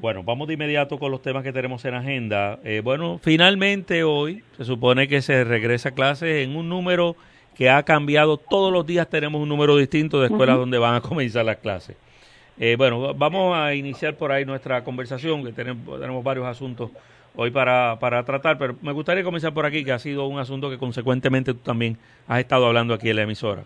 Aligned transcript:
Bueno, 0.00 0.22
vamos 0.22 0.48
de 0.48 0.54
inmediato 0.54 0.98
con 0.98 1.10
los 1.12 1.20
temas 1.20 1.42
que 1.42 1.52
tenemos 1.52 1.84
en 1.84 1.92
agenda. 1.92 2.58
Eh, 2.64 2.80
bueno, 2.82 3.20
finalmente 3.22 4.02
hoy 4.02 4.42
se 4.56 4.64
supone 4.64 5.06
que 5.06 5.20
se 5.20 5.44
regresa 5.44 5.90
a 5.90 5.92
clases 5.92 6.42
en 6.42 6.56
un 6.56 6.70
número 6.70 7.16
que 7.54 7.68
ha 7.68 7.82
cambiado. 7.82 8.38
Todos 8.38 8.72
los 8.72 8.86
días 8.86 9.10
tenemos 9.10 9.42
un 9.42 9.50
número 9.50 9.76
distinto 9.76 10.18
de 10.18 10.28
escuelas 10.28 10.56
donde 10.56 10.78
van 10.78 10.94
a 10.94 11.00
comenzar 11.02 11.44
las 11.44 11.58
clases. 11.58 11.96
Eh, 12.58 12.76
bueno, 12.78 13.12
vamos 13.12 13.54
a 13.54 13.74
iniciar 13.74 14.16
por 14.16 14.32
ahí 14.32 14.46
nuestra 14.46 14.82
conversación, 14.84 15.44
que 15.44 15.52
tenemos, 15.52 16.00
tenemos 16.00 16.24
varios 16.24 16.46
asuntos 16.46 16.90
hoy 17.36 17.50
para, 17.50 17.98
para 18.00 18.24
tratar, 18.24 18.56
pero 18.56 18.76
me 18.80 18.92
gustaría 18.92 19.22
comenzar 19.22 19.52
por 19.52 19.66
aquí, 19.66 19.84
que 19.84 19.92
ha 19.92 19.98
sido 19.98 20.26
un 20.26 20.38
asunto 20.38 20.70
que 20.70 20.78
consecuentemente 20.78 21.52
tú 21.52 21.60
también 21.60 21.98
has 22.26 22.40
estado 22.40 22.64
hablando 22.64 22.94
aquí 22.94 23.10
en 23.10 23.16
la 23.16 23.22
emisora. 23.22 23.64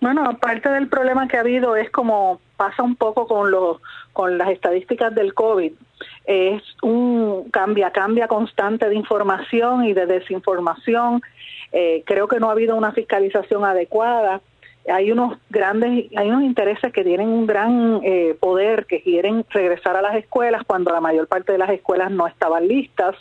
Bueno, 0.00 0.38
parte 0.38 0.68
del 0.68 0.88
problema 0.88 1.26
que 1.26 1.36
ha 1.36 1.40
habido 1.40 1.76
es 1.76 1.90
como 1.90 2.40
pasa 2.56 2.82
un 2.82 2.96
poco 2.96 3.26
con 3.26 3.50
los 3.50 3.78
con 4.12 4.38
las 4.38 4.50
estadísticas 4.50 5.14
del 5.14 5.34
COVID. 5.34 5.72
Es 6.24 6.62
un 6.82 7.50
cambia 7.50 7.90
cambia 7.90 8.28
constante 8.28 8.88
de 8.88 8.94
información 8.94 9.84
y 9.84 9.92
de 9.92 10.06
desinformación. 10.06 11.20
Eh, 11.72 12.02
creo 12.06 12.28
que 12.28 12.38
no 12.38 12.48
ha 12.48 12.52
habido 12.52 12.76
una 12.76 12.92
fiscalización 12.92 13.64
adecuada. 13.64 14.40
Hay 14.90 15.12
unos 15.12 15.38
grandes, 15.50 16.06
hay 16.16 16.28
unos 16.28 16.42
intereses 16.44 16.92
que 16.92 17.04
tienen 17.04 17.28
un 17.28 17.46
gran 17.46 18.00
eh, 18.02 18.36
poder 18.40 18.86
que 18.86 19.02
quieren 19.02 19.44
regresar 19.50 19.96
a 19.96 20.02
las 20.02 20.14
escuelas 20.14 20.62
cuando 20.66 20.92
la 20.92 21.00
mayor 21.00 21.26
parte 21.26 21.52
de 21.52 21.58
las 21.58 21.70
escuelas 21.70 22.10
no 22.10 22.26
estaban 22.26 22.66
listas. 22.66 23.14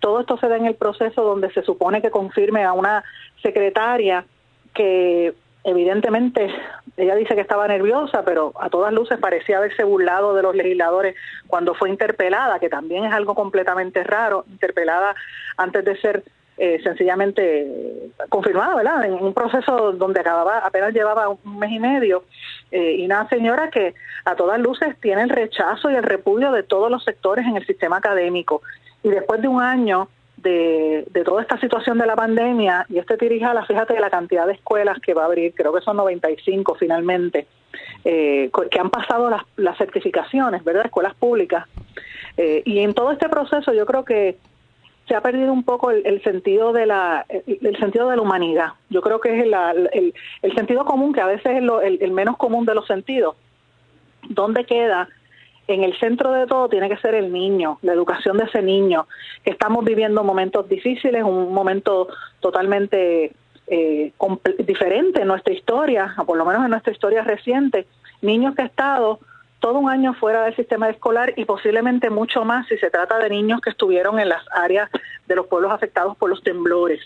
Todo 0.00 0.20
esto 0.20 0.36
se 0.36 0.48
da 0.48 0.56
en 0.56 0.66
el 0.66 0.74
proceso 0.74 1.22
donde 1.22 1.50
se 1.52 1.62
supone 1.62 2.02
que 2.02 2.10
confirme 2.10 2.64
a 2.64 2.72
una 2.72 3.04
secretaria 3.42 4.26
que 4.74 5.34
evidentemente 5.64 6.48
ella 6.96 7.14
dice 7.14 7.34
que 7.34 7.40
estaba 7.40 7.68
nerviosa, 7.68 8.24
pero 8.24 8.52
a 8.60 8.68
todas 8.68 8.92
luces 8.92 9.18
parecía 9.18 9.58
haberse 9.58 9.84
burlado 9.84 10.34
de 10.34 10.42
los 10.42 10.54
legisladores 10.54 11.16
cuando 11.46 11.74
fue 11.74 11.90
interpelada, 11.90 12.58
que 12.58 12.68
también 12.68 13.04
es 13.04 13.12
algo 13.12 13.34
completamente 13.34 14.02
raro, 14.04 14.44
interpelada 14.50 15.14
antes 15.56 15.84
de 15.84 15.96
ser 16.00 16.24
eh, 16.58 16.80
sencillamente 16.82 18.10
confirmada, 18.28 18.74
¿verdad? 18.74 19.04
En 19.04 19.14
un 19.14 19.32
proceso 19.32 19.92
donde 19.92 20.20
acababa, 20.20 20.58
apenas 20.58 20.92
llevaba 20.92 21.28
un 21.28 21.58
mes 21.58 21.70
y 21.70 21.78
medio, 21.78 22.24
eh, 22.70 22.96
y 22.98 23.06
una 23.06 23.26
señora 23.28 23.70
que 23.70 23.94
a 24.24 24.36
todas 24.36 24.60
luces 24.60 24.94
tiene 25.00 25.22
el 25.22 25.30
rechazo 25.30 25.90
y 25.90 25.94
el 25.94 26.02
repudio 26.02 26.52
de 26.52 26.62
todos 26.62 26.90
los 26.90 27.04
sectores 27.04 27.46
en 27.46 27.56
el 27.56 27.66
sistema 27.66 27.96
académico. 27.96 28.60
Y 29.02 29.08
después 29.08 29.40
de 29.40 29.48
un 29.48 29.62
año 29.62 30.08
de, 30.42 31.22
toda 31.24 31.42
esta 31.42 31.58
situación 31.58 31.98
de 31.98 32.06
la 32.06 32.16
pandemia 32.16 32.86
y 32.88 32.98
este 32.98 33.16
tirijala, 33.16 33.64
fíjate 33.64 33.98
la 33.98 34.10
cantidad 34.10 34.46
de 34.46 34.54
escuelas 34.54 34.98
que 35.00 35.14
va 35.14 35.22
a 35.22 35.26
abrir, 35.26 35.54
creo 35.54 35.72
que 35.72 35.80
son 35.80 35.96
95 35.96 36.76
finalmente, 36.78 37.46
eh, 38.04 38.50
que 38.70 38.80
han 38.80 38.90
pasado 38.90 39.30
las, 39.30 39.42
las 39.56 39.78
certificaciones, 39.78 40.64
¿verdad? 40.64 40.86
Escuelas 40.86 41.14
públicas. 41.14 41.66
Eh, 42.36 42.62
y 42.64 42.80
en 42.80 42.94
todo 42.94 43.12
este 43.12 43.28
proceso 43.28 43.72
yo 43.72 43.86
creo 43.86 44.04
que 44.04 44.38
se 45.06 45.14
ha 45.14 45.20
perdido 45.20 45.52
un 45.52 45.64
poco 45.64 45.90
el, 45.90 46.22
sentido 46.22 46.72
de 46.72 46.86
la 46.86 47.26
el, 47.28 47.76
sentido 47.78 48.08
de 48.08 48.16
la 48.16 48.22
humanidad. 48.22 48.68
Yo 48.88 49.02
creo 49.02 49.20
que 49.20 49.36
es 49.36 49.44
el, 49.44 50.14
el, 50.42 50.54
sentido 50.54 50.84
común, 50.84 51.12
que 51.12 51.20
a 51.20 51.26
veces 51.26 51.56
es 51.56 51.62
lo, 51.62 51.82
el 51.82 52.10
menos 52.12 52.36
común 52.36 52.64
de 52.64 52.74
los 52.74 52.86
sentidos. 52.86 53.36
¿Dónde 54.28 54.64
queda 54.64 55.08
en 55.74 55.84
el 55.84 55.98
centro 55.98 56.32
de 56.32 56.46
todo 56.46 56.68
tiene 56.68 56.88
que 56.88 56.96
ser 56.96 57.14
el 57.14 57.32
niño, 57.32 57.78
la 57.82 57.92
educación 57.92 58.36
de 58.36 58.44
ese 58.44 58.62
niño. 58.62 59.06
Estamos 59.44 59.84
viviendo 59.84 60.24
momentos 60.24 60.68
difíciles, 60.68 61.22
un 61.22 61.52
momento 61.52 62.08
totalmente 62.40 63.32
eh, 63.66 64.12
diferente 64.58 65.22
en 65.22 65.28
nuestra 65.28 65.52
historia, 65.52 66.14
o 66.18 66.24
por 66.24 66.36
lo 66.36 66.44
menos 66.44 66.64
en 66.64 66.70
nuestra 66.70 66.92
historia 66.92 67.22
reciente. 67.22 67.86
Niños 68.20 68.54
que 68.54 68.62
han 68.62 68.68
estado 68.68 69.18
todo 69.60 69.78
un 69.78 69.88
año 69.88 70.12
fuera 70.14 70.44
del 70.44 70.56
sistema 70.56 70.90
escolar 70.90 71.34
y 71.36 71.44
posiblemente 71.44 72.10
mucho 72.10 72.44
más 72.44 72.66
si 72.66 72.76
se 72.78 72.90
trata 72.90 73.18
de 73.18 73.30
niños 73.30 73.60
que 73.60 73.70
estuvieron 73.70 74.18
en 74.18 74.28
las 74.28 74.42
áreas 74.50 74.90
de 75.26 75.36
los 75.36 75.46
pueblos 75.46 75.72
afectados 75.72 76.16
por 76.16 76.28
los 76.28 76.42
temblores. 76.42 77.00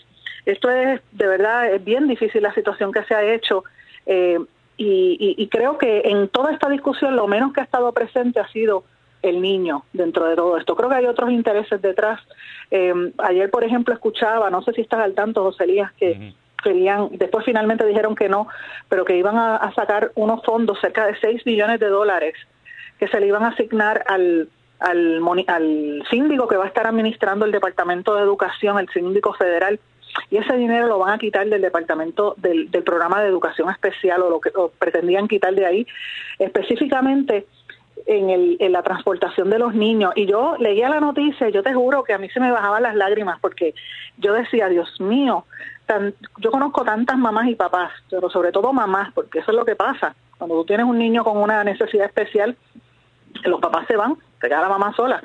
Esto 0.45 0.69
es, 0.69 1.01
de 1.11 1.27
verdad, 1.27 1.79
bien 1.81 2.07
difícil 2.07 2.41
la 2.41 2.53
situación 2.53 2.91
que 2.91 3.03
se 3.03 3.13
ha 3.13 3.21
hecho. 3.21 3.63
Eh, 4.05 4.39
y, 4.77 5.47
creo 5.49 5.77
que 5.77 6.01
en 6.05 6.29
toda 6.29 6.51
esta 6.51 6.69
discusión 6.69 7.15
lo 7.15 7.27
menos 7.27 7.51
que 7.51 7.61
ha 7.61 7.63
estado 7.63 7.91
presente 7.91 8.39
ha 8.39 8.47
sido 8.49 8.83
el 9.23 9.41
niño 9.41 9.83
dentro 9.93 10.25
de 10.25 10.35
todo 10.35 10.57
esto. 10.57 10.75
Creo 10.75 10.89
que 10.89 10.95
hay 10.95 11.05
otros 11.05 11.31
intereses 11.31 11.81
detrás. 11.81 12.21
Eh, 12.69 12.93
ayer, 13.17 13.49
por 13.49 13.63
ejemplo, 13.63 13.93
escuchaba, 13.93 14.49
no 14.49 14.61
sé 14.61 14.73
si 14.73 14.81
estás 14.81 14.99
al 14.99 15.15
tanto, 15.15 15.43
José 15.43 15.63
Elías, 15.63 15.91
que 15.93 16.33
querían, 16.63 17.09
después 17.11 17.45
finalmente 17.45 17.85
dijeron 17.85 18.15
que 18.15 18.29
no, 18.29 18.47
pero 18.89 19.05
que 19.05 19.17
iban 19.17 19.37
a, 19.37 19.71
sacar 19.73 20.11
unos 20.15 20.43
fondos, 20.43 20.79
cerca 20.79 21.07
de 21.07 21.17
6 21.19 21.45
millones 21.45 21.79
de 21.79 21.87
dólares, 21.87 22.35
que 22.99 23.07
se 23.07 23.19
le 23.19 23.27
iban 23.27 23.43
a 23.43 23.49
asignar 23.49 24.03
al, 24.07 24.49
al, 24.79 25.21
al 25.47 26.03
síndico 26.09 26.47
que 26.47 26.57
va 26.57 26.65
a 26.65 26.67
estar 26.67 26.85
administrando 26.87 27.45
el 27.45 27.51
Departamento 27.51 28.15
de 28.15 28.21
Educación, 28.21 28.79
el 28.79 28.89
síndico 28.89 29.33
federal, 29.33 29.79
y 30.29 30.37
ese 30.37 30.55
dinero 30.57 30.87
lo 30.87 30.99
van 30.99 31.13
a 31.13 31.17
quitar 31.17 31.47
del 31.47 31.61
departamento 31.61 32.35
del, 32.37 32.69
programa 32.83 33.21
de 33.21 33.29
educación 33.29 33.69
especial 33.69 34.21
o 34.21 34.29
lo 34.29 34.41
que 34.41 34.51
pretendían 34.79 35.27
quitar 35.27 35.53
de 35.53 35.65
ahí 35.65 35.87
específicamente 36.39 37.45
en, 38.05 38.29
el, 38.29 38.57
en 38.59 38.71
la 38.71 38.83
transportación 38.83 39.49
de 39.49 39.59
los 39.59 39.73
niños. 39.73 40.13
Y 40.15 40.25
yo 40.25 40.55
leía 40.59 40.89
la 40.89 40.99
noticia 40.99 41.49
yo 41.49 41.63
te 41.63 41.73
juro 41.73 42.03
que 42.03 42.13
a 42.13 42.17
mí 42.17 42.29
se 42.29 42.39
me 42.39 42.51
bajaban 42.51 42.83
las 42.83 42.95
lágrimas 42.95 43.39
porque 43.39 43.73
yo 44.17 44.33
decía 44.33 44.69
Dios 44.69 44.99
mío 44.99 45.45
yo 46.39 46.51
conozco 46.51 46.83
tantas 46.83 47.17
mamás 47.17 47.47
y 47.47 47.55
papás 47.55 47.91
pero 48.09 48.29
sobre 48.29 48.51
todo 48.51 48.73
mamás 48.73 49.13
porque 49.13 49.39
eso 49.39 49.51
es 49.51 49.57
lo 49.57 49.65
que 49.65 49.75
pasa. 49.75 50.15
Cuando 50.37 50.55
tú 50.55 50.65
tienes 50.65 50.85
un 50.85 50.97
niño 50.97 51.23
con 51.23 51.37
una 51.37 51.63
necesidad 51.63 52.05
especial 52.05 52.55
los 53.43 53.59
papás 53.59 53.87
se 53.87 53.95
van 53.95 54.15
se 54.41 54.47
queda 54.47 54.61
la 54.61 54.69
mamá 54.69 54.93
sola 54.95 55.21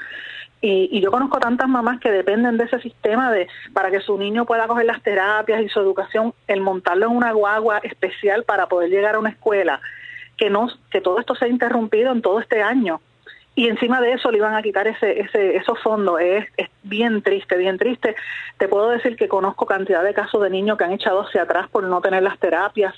y, 0.62 1.00
yo 1.00 1.10
conozco 1.10 1.38
tantas 1.40 1.68
mamás 1.68 1.98
que 2.00 2.10
dependen 2.10 2.56
de 2.56 2.64
ese 2.64 2.78
sistema 2.80 3.32
de 3.32 3.48
para 3.72 3.90
que 3.90 4.00
su 4.00 4.16
niño 4.16 4.46
pueda 4.46 4.68
coger 4.68 4.86
las 4.86 5.02
terapias 5.02 5.60
y 5.60 5.68
su 5.68 5.80
educación, 5.80 6.32
el 6.46 6.60
montarlo 6.60 7.06
en 7.06 7.16
una 7.16 7.32
guagua 7.32 7.78
especial 7.78 8.44
para 8.44 8.68
poder 8.68 8.88
llegar 8.88 9.16
a 9.16 9.18
una 9.18 9.30
escuela, 9.30 9.80
que 10.36 10.50
no 10.50 10.68
que 10.90 11.00
todo 11.00 11.18
esto 11.18 11.34
se 11.34 11.46
ha 11.46 11.48
interrumpido 11.48 12.12
en 12.12 12.22
todo 12.22 12.40
este 12.40 12.62
año 12.62 13.00
y 13.54 13.68
encima 13.68 14.00
de 14.00 14.12
eso 14.12 14.30
le 14.30 14.38
iban 14.38 14.54
a 14.54 14.62
quitar 14.62 14.86
ese, 14.86 15.20
ese 15.20 15.56
esos 15.56 15.78
fondos. 15.80 16.20
Es, 16.20 16.46
es 16.56 16.68
bien 16.82 17.20
triste, 17.22 17.56
bien 17.58 17.76
triste. 17.76 18.14
Te 18.56 18.68
puedo 18.68 18.88
decir 18.88 19.16
que 19.16 19.28
conozco 19.28 19.66
cantidad 19.66 20.02
de 20.02 20.14
casos 20.14 20.42
de 20.42 20.50
niños 20.50 20.78
que 20.78 20.84
han 20.84 20.92
echado 20.92 21.22
hacia 21.22 21.42
atrás 21.42 21.68
por 21.68 21.84
no 21.84 22.00
tener 22.00 22.22
las 22.22 22.38
terapias 22.38 22.94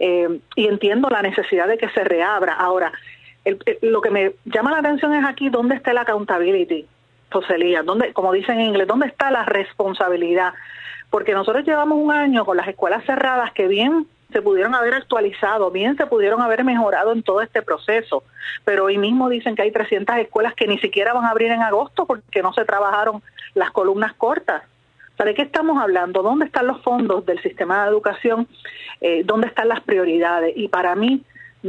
eh, 0.00 0.40
y 0.56 0.66
entiendo 0.66 1.08
la 1.08 1.22
necesidad 1.22 1.68
de 1.68 1.78
que 1.78 1.88
se 1.90 2.02
reabra. 2.02 2.54
Ahora, 2.54 2.92
lo 3.80 4.00
que 4.00 4.10
me 4.10 4.32
llama 4.44 4.72
la 4.72 4.78
atención 4.78 5.14
es 5.14 5.24
aquí 5.24 5.50
dónde 5.50 5.76
está 5.76 5.92
la 5.92 6.00
accountability. 6.00 6.86
Elías, 7.50 7.84
¿dónde, 7.84 8.12
como 8.12 8.32
dicen 8.32 8.60
en 8.60 8.66
inglés, 8.66 8.86
¿dónde 8.86 9.06
está 9.06 9.30
la 9.30 9.44
responsabilidad? 9.44 10.52
Porque 11.10 11.32
nosotros 11.32 11.64
llevamos 11.64 11.98
un 11.98 12.12
año 12.12 12.44
con 12.44 12.56
las 12.56 12.68
escuelas 12.68 13.04
cerradas 13.04 13.52
que 13.52 13.68
bien 13.68 14.06
se 14.32 14.40
pudieron 14.40 14.74
haber 14.74 14.94
actualizado, 14.94 15.70
bien 15.70 15.96
se 15.96 16.06
pudieron 16.06 16.40
haber 16.40 16.64
mejorado 16.64 17.12
en 17.12 17.22
todo 17.22 17.42
este 17.42 17.60
proceso, 17.60 18.24
pero 18.64 18.84
hoy 18.84 18.96
mismo 18.96 19.28
dicen 19.28 19.54
que 19.54 19.62
hay 19.62 19.70
300 19.70 20.16
escuelas 20.16 20.54
que 20.54 20.66
ni 20.66 20.78
siquiera 20.78 21.12
van 21.12 21.24
a 21.24 21.30
abrir 21.30 21.50
en 21.50 21.62
agosto 21.62 22.06
porque 22.06 22.42
no 22.42 22.52
se 22.54 22.64
trabajaron 22.64 23.22
las 23.54 23.70
columnas 23.70 24.14
cortas. 24.14 24.62
¿De 25.24 25.34
qué 25.34 25.42
estamos 25.42 25.80
hablando? 25.80 26.22
¿Dónde 26.22 26.46
están 26.46 26.66
los 26.66 26.82
fondos 26.82 27.24
del 27.24 27.40
sistema 27.42 27.84
de 27.84 27.90
educación? 27.90 28.48
Eh, 29.00 29.22
¿Dónde 29.24 29.46
están 29.46 29.68
las 29.68 29.80
prioridades? 29.80 30.52
Y 30.56 30.66
para 30.66 30.96
mí, 30.96 31.22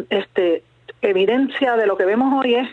este, 0.09 0.63
evidencia 1.03 1.75
de 1.75 1.85
lo 1.85 1.95
que 1.95 2.05
vemos 2.05 2.43
hoy 2.43 2.55
es 2.55 2.67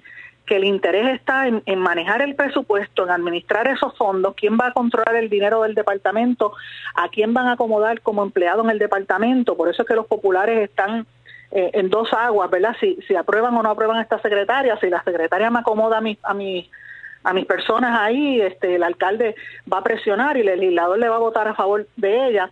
que 0.51 0.57
el 0.57 0.65
interés 0.65 1.07
está 1.15 1.47
en, 1.47 1.79
manejar 1.79 2.23
el 2.23 2.35
presupuesto, 2.35 3.05
en 3.05 3.11
administrar 3.11 3.69
esos 3.69 3.97
fondos, 3.97 4.35
quién 4.35 4.59
va 4.61 4.67
a 4.67 4.73
controlar 4.73 5.15
el 5.15 5.31
dinero 5.31 5.63
del 5.63 5.77
departamento, 5.77 6.55
a 6.97 7.09
quién 7.09 7.33
van 7.33 7.47
a 7.47 7.53
acomodar 7.53 8.01
como 8.01 8.25
empleado 8.25 8.65
en 8.65 8.71
el 8.71 8.81
departamento. 8.81 9.57
Por 9.57 9.69
eso 9.69 9.83
es 9.83 9.89
que 9.89 9.95
los 9.95 10.09
populares 10.09 10.69
están 10.69 11.07
eh, 11.53 11.71
en 11.75 11.89
dos 11.89 12.13
aguas, 12.13 12.51
¿verdad? 12.51 12.75
Si, 12.81 12.99
si 13.07 13.15
aprueban 13.15 13.55
o 13.55 13.63
no 13.63 13.71
aprueban 13.71 14.01
esta 14.01 14.21
secretaria, 14.21 14.77
si 14.81 14.91
la 14.91 15.05
secretaria 15.05 15.53
me 15.53 15.61
acomoda 15.61 15.99
a, 15.99 16.01
mi, 16.01 16.19
a, 16.21 16.35
mi, 16.35 16.69
a 17.23 17.33
mis 17.33 17.47
personas 17.47 17.97
ahí, 18.01 18.41
este, 18.41 18.75
el 18.75 18.83
alcalde 18.83 19.37
va 19.73 19.79
a 19.79 19.85
presionar 19.85 20.37
y 20.37 20.41
el 20.41 20.47
legislador 20.47 20.99
le 20.99 21.09
va 21.09 21.15
a 21.15 21.21
votar 21.21 21.47
a 21.47 21.55
favor 21.55 21.87
de 21.95 22.27
ella 22.27 22.51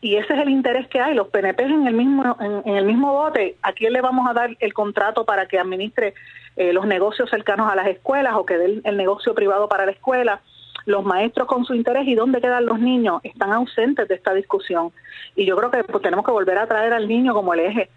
y 0.00 0.16
ese 0.16 0.34
es 0.34 0.40
el 0.40 0.50
interés 0.50 0.88
que 0.88 1.00
hay. 1.00 1.14
Los 1.14 1.28
PNP 1.28 1.62
en 1.62 1.86
el 1.86 1.94
mismo 1.94 2.36
en, 2.40 2.76
el 2.76 2.84
mismo 2.84 3.12
bote, 3.12 3.56
¿a 3.62 3.72
quién 3.72 3.92
le 3.92 4.00
vamos 4.00 4.28
a 4.28 4.34
dar 4.34 4.56
el 4.58 4.74
contrato 4.74 5.24
para 5.24 5.46
que 5.46 5.58
administre 5.58 6.14
eh, 6.56 6.72
los 6.72 6.86
negocios 6.86 7.28
cercanos 7.30 7.70
a 7.70 7.76
las 7.76 7.86
escuelas 7.86 8.34
o 8.36 8.46
que 8.46 8.56
dé 8.56 8.80
el, 8.82 8.96
negocio 8.96 9.34
privado 9.34 9.68
para 9.68 9.84
la 9.84 9.92
escuela, 9.92 10.40
los 10.86 11.04
maestros 11.04 11.46
con 11.46 11.64
su 11.64 11.74
interés 11.74 12.06
y 12.06 12.14
dónde 12.14 12.40
quedan 12.40 12.66
los 12.66 12.78
niños 12.78 13.20
están 13.24 13.52
ausentes 13.52 14.08
de 14.08 14.14
esta 14.14 14.32
discusión. 14.32 14.92
Y 15.34 15.44
yo 15.44 15.56
creo 15.56 15.70
que 15.70 15.84
pues, 15.84 16.02
tenemos 16.02 16.24
que 16.24 16.32
volver 16.32 16.58
a 16.58 16.66
traer 16.66 16.92
al 16.92 17.08
niño 17.08 17.34
como 17.34 17.54
el 17.54 17.60
eje 17.60 17.90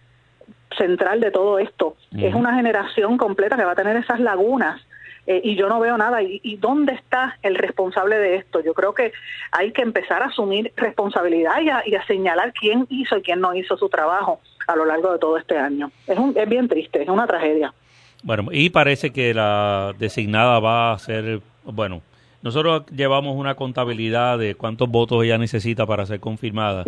central 0.77 1.19
de 1.19 1.31
todo 1.31 1.59
esto. 1.59 1.95
Es 2.17 2.33
una 2.33 2.53
generación 2.55 3.17
completa 3.17 3.55
que 3.55 3.65
va 3.65 3.71
a 3.71 3.75
tener 3.75 3.95
esas 3.95 4.19
lagunas 4.19 4.81
eh, 5.25 5.41
y 5.43 5.55
yo 5.55 5.69
no 5.69 5.79
veo 5.79 5.97
nada. 5.97 6.21
¿Y, 6.21 6.41
¿Y, 6.43 6.57
dónde 6.57 6.93
está 6.93 7.37
el 7.41 7.55
responsable 7.55 8.17
de 8.17 8.37
esto? 8.37 8.61
Yo 8.61 8.73
creo 8.73 8.93
que 8.93 9.13
hay 9.51 9.71
que 9.71 9.83
empezar 9.83 10.21
a 10.23 10.27
asumir 10.27 10.73
responsabilidad 10.75 11.61
y 11.61 11.69
a, 11.69 11.83
y 11.85 11.95
a, 11.95 12.05
señalar 12.05 12.51
quién 12.53 12.87
hizo 12.89 13.17
y 13.17 13.21
quién 13.21 13.39
no 13.39 13.53
hizo 13.53 13.77
su 13.77 13.89
trabajo 13.89 14.41
a 14.67 14.75
lo 14.75 14.85
largo 14.85 15.11
de 15.11 15.19
todo 15.19 15.37
este 15.37 15.57
año. 15.57 15.91
Es, 16.07 16.17
un, 16.17 16.35
es 16.35 16.49
bien 16.49 16.67
triste, 16.67 17.03
es 17.03 17.09
una 17.09 17.27
tragedia. 17.27 17.73
Bueno, 18.21 18.49
y 18.51 18.69
parece 18.69 19.11
que 19.11 19.33
la 19.33 19.93
designada 19.97 20.59
va 20.59 20.93
a 20.93 20.99
ser, 20.99 21.41
bueno, 21.63 22.01
nosotros 22.41 22.85
llevamos 22.87 23.35
una 23.35 23.55
contabilidad 23.55 24.37
de 24.37 24.55
cuántos 24.55 24.89
votos 24.89 25.23
ella 25.23 25.37
necesita 25.37 25.85
para 25.85 26.05
ser 26.05 26.19
confirmada. 26.19 26.83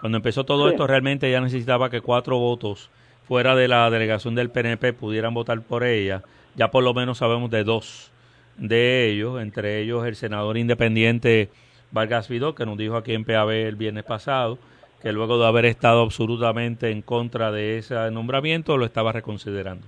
Cuando 0.00 0.16
empezó 0.16 0.44
todo 0.44 0.68
esto, 0.68 0.86
realmente 0.86 1.28
ella 1.28 1.40
necesitaba 1.40 1.90
que 1.90 2.00
cuatro 2.00 2.38
votos 2.38 2.90
fuera 3.26 3.54
de 3.54 3.68
la 3.68 3.88
delegación 3.90 4.34
del 4.34 4.50
PNP 4.50 4.92
pudieran 4.92 5.34
votar 5.34 5.60
por 5.62 5.84
ella. 5.84 6.22
Ya 6.56 6.70
por 6.70 6.84
lo 6.84 6.94
menos 6.94 7.18
sabemos 7.18 7.50
de 7.50 7.64
dos 7.64 8.10
de 8.56 9.10
ellos, 9.10 9.42
entre 9.42 9.80
ellos 9.80 10.06
el 10.06 10.16
senador 10.16 10.56
independiente 10.56 11.50
Vargas 11.90 12.28
Vidó, 12.28 12.54
que 12.54 12.66
nos 12.66 12.78
dijo 12.78 12.96
aquí 12.96 13.12
en 13.12 13.24
PAB 13.24 13.50
el 13.50 13.76
viernes 13.76 14.04
pasado, 14.04 14.58
que 15.02 15.12
luego 15.12 15.38
de 15.38 15.46
haber 15.46 15.64
estado 15.64 16.02
absolutamente 16.02 16.90
en 16.90 17.02
contra 17.02 17.52
de 17.52 17.78
ese 17.78 17.94
nombramiento, 18.10 18.76
lo 18.76 18.84
estaba 18.84 19.12
reconsiderando. 19.12 19.86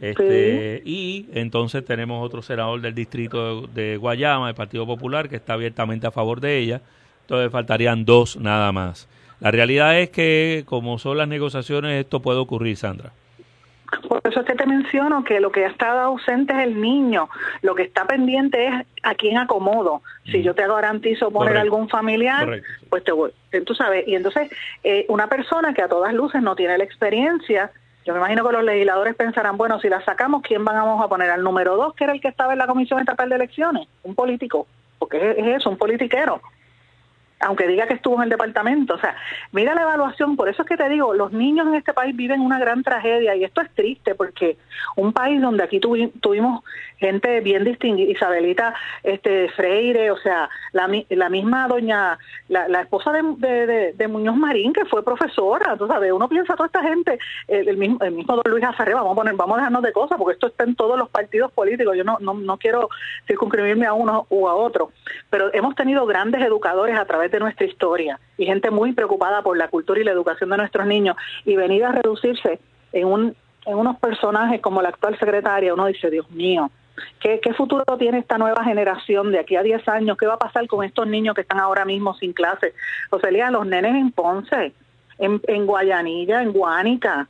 Este, 0.00 0.82
Y 0.84 1.28
entonces 1.34 1.84
tenemos 1.84 2.24
otro 2.24 2.42
senador 2.42 2.80
del 2.80 2.94
distrito 2.94 3.62
de, 3.68 3.96
Guayama, 3.96 4.46
del 4.46 4.54
Partido 4.54 4.86
Popular, 4.86 5.28
que 5.28 5.36
está 5.36 5.54
abiertamente 5.54 6.06
a 6.06 6.10
favor 6.10 6.40
de 6.40 6.58
ella. 6.58 6.80
Entonces 7.22 7.50
faltarían 7.50 8.04
dos 8.04 8.36
nada 8.36 8.72
más. 8.72 9.08
La 9.40 9.50
realidad 9.50 9.98
es 9.98 10.10
que, 10.10 10.64
como 10.66 10.98
son 10.98 11.18
las 11.18 11.28
negociaciones, 11.28 12.00
esto 12.00 12.20
puede 12.20 12.38
ocurrir, 12.38 12.76
Sandra. 12.76 13.12
Por 14.08 14.20
eso 14.24 14.40
es 14.40 14.46
que 14.46 14.54
te 14.54 14.66
menciono 14.66 15.24
que 15.24 15.40
lo 15.40 15.52
que 15.52 15.64
ha 15.64 15.68
estado 15.68 16.00
ausente 16.00 16.52
es 16.52 16.60
el 16.60 16.80
niño, 16.80 17.28
lo 17.62 17.74
que 17.74 17.82
está 17.84 18.06
pendiente 18.06 18.66
es 18.66 18.74
a 19.02 19.14
quién 19.14 19.38
acomodo. 19.38 20.02
Si 20.24 20.42
yo 20.42 20.54
te 20.54 20.66
garantizo 20.66 21.30
poner 21.30 21.56
algún 21.56 21.88
familiar, 21.88 22.60
pues 22.88 23.04
te 23.04 23.12
voy. 23.12 23.30
Tú 23.64 23.74
sabes, 23.74 24.06
y 24.08 24.16
entonces 24.16 24.50
eh, 24.82 25.06
una 25.08 25.28
persona 25.28 25.74
que 25.74 25.82
a 25.82 25.88
todas 25.88 26.12
luces 26.12 26.42
no 26.42 26.56
tiene 26.56 26.76
la 26.76 26.84
experiencia, 26.84 27.70
yo 28.04 28.12
me 28.12 28.18
imagino 28.18 28.46
que 28.46 28.52
los 28.52 28.64
legisladores 28.64 29.14
pensarán, 29.14 29.56
bueno, 29.56 29.80
si 29.80 29.88
la 29.88 30.04
sacamos, 30.04 30.42
¿quién 30.42 30.64
vamos 30.64 31.02
a 31.02 31.08
poner? 31.08 31.30
Al 31.30 31.42
número 31.42 31.76
dos, 31.76 31.94
que 31.94 32.04
era 32.04 32.12
el 32.12 32.20
que 32.20 32.28
estaba 32.28 32.52
en 32.52 32.58
la 32.58 32.66
Comisión 32.66 33.00
Estatal 33.00 33.28
de 33.28 33.36
Elecciones, 33.36 33.88
un 34.02 34.14
político, 34.14 34.66
porque 34.98 35.30
es, 35.30 35.38
es 35.38 35.46
eso, 35.56 35.70
un 35.70 35.78
politiquero 35.78 36.40
aunque 37.40 37.66
diga 37.66 37.86
que 37.86 37.94
estuvo 37.94 38.16
en 38.16 38.24
el 38.24 38.28
departamento. 38.30 38.94
O 38.94 38.98
sea, 38.98 39.16
mira 39.52 39.74
la 39.74 39.82
evaluación, 39.82 40.36
por 40.36 40.48
eso 40.48 40.62
es 40.62 40.68
que 40.68 40.76
te 40.76 40.88
digo, 40.88 41.14
los 41.14 41.32
niños 41.32 41.66
en 41.66 41.74
este 41.74 41.92
país 41.92 42.16
viven 42.16 42.40
una 42.40 42.58
gran 42.58 42.82
tragedia 42.82 43.36
y 43.36 43.44
esto 43.44 43.60
es 43.60 43.70
triste 43.74 44.14
porque 44.14 44.56
un 44.96 45.12
país 45.12 45.40
donde 45.40 45.64
aquí 45.64 45.80
tuvimos 45.80 46.62
gente 46.98 47.40
bien 47.40 47.64
distinguida, 47.64 48.10
Isabelita 48.10 48.74
este, 49.02 49.48
Freire, 49.50 50.10
o 50.10 50.16
sea, 50.18 50.48
la, 50.72 50.88
la 51.10 51.28
misma 51.28 51.68
doña, 51.68 52.18
la, 52.48 52.80
esposa 52.80 53.12
de, 53.12 54.08
Muñoz 54.08 54.36
Marín, 54.36 54.72
que 54.72 54.84
fue 54.84 55.04
profesora, 55.04 55.76
tú 55.76 55.86
sabes, 55.86 56.12
uno 56.12 56.28
piensa 56.28 56.54
toda 56.54 56.66
esta 56.66 56.82
gente, 56.82 57.18
el, 57.48 57.76
mismo, 57.76 57.98
el 58.00 58.12
mismo 58.12 58.36
don 58.36 58.50
Luis 58.50 58.64
Azarre, 58.64 58.94
vamos 58.94 59.12
a 59.12 59.14
poner, 59.16 59.34
vamos 59.34 59.54
a 59.54 59.58
dejarnos 59.58 59.82
de 59.82 59.92
cosas, 59.92 60.18
porque 60.18 60.34
esto 60.34 60.46
está 60.46 60.64
en 60.64 60.76
todos 60.76 60.98
los 60.98 61.08
partidos 61.10 61.52
políticos, 61.52 61.96
yo 61.96 62.04
no, 62.04 62.18
no, 62.20 62.34
no 62.34 62.56
quiero 62.58 62.88
circunscribirme 63.26 63.86
a 63.86 63.92
uno 63.92 64.26
u 64.30 64.46
a 64.48 64.54
otro, 64.54 64.92
pero 65.30 65.52
hemos 65.52 65.74
tenido 65.74 66.06
grandes 66.06 66.42
educadores 66.42 66.96
a 66.96 67.04
través 67.04 67.23
de 67.30 67.40
nuestra 67.40 67.66
historia 67.66 68.18
y 68.36 68.46
gente 68.46 68.70
muy 68.70 68.92
preocupada 68.92 69.42
por 69.42 69.56
la 69.56 69.68
cultura 69.68 70.00
y 70.00 70.04
la 70.04 70.12
educación 70.12 70.50
de 70.50 70.56
nuestros 70.56 70.86
niños 70.86 71.16
y 71.44 71.56
venir 71.56 71.84
a 71.84 71.92
reducirse 71.92 72.58
en 72.92 73.06
un 73.06 73.36
en 73.66 73.78
unos 73.78 73.98
personajes 73.98 74.60
como 74.60 74.82
la 74.82 74.90
actual 74.90 75.18
secretaria, 75.18 75.72
uno 75.72 75.86
dice, 75.86 76.10
Dios 76.10 76.30
mío, 76.30 76.70
¿Qué, 77.20 77.40
futuro 77.56 77.84
tiene 77.98 78.18
esta 78.18 78.38
nueva 78.38 78.62
generación 78.64 79.32
de 79.32 79.40
aquí 79.40 79.56
a 79.56 79.62
10 79.62 79.88
años? 79.88 80.16
¿Qué 80.16 80.26
va 80.26 80.34
a 80.34 80.38
pasar 80.38 80.66
con 80.66 80.84
estos 80.84 81.06
niños 81.06 81.34
que 81.34 81.40
están 81.40 81.58
ahora 81.58 81.84
mismo 81.84 82.14
sin 82.14 82.32
clase? 82.32 82.74
O 83.10 83.18
sea, 83.18 83.50
los 83.50 83.66
nenes 83.66 83.94
en 83.94 84.12
Ponce, 84.12 84.72
en, 85.18 85.40
en 85.48 85.66
Guayanilla, 85.66 86.42
en 86.42 86.52
Guánica. 86.52 87.26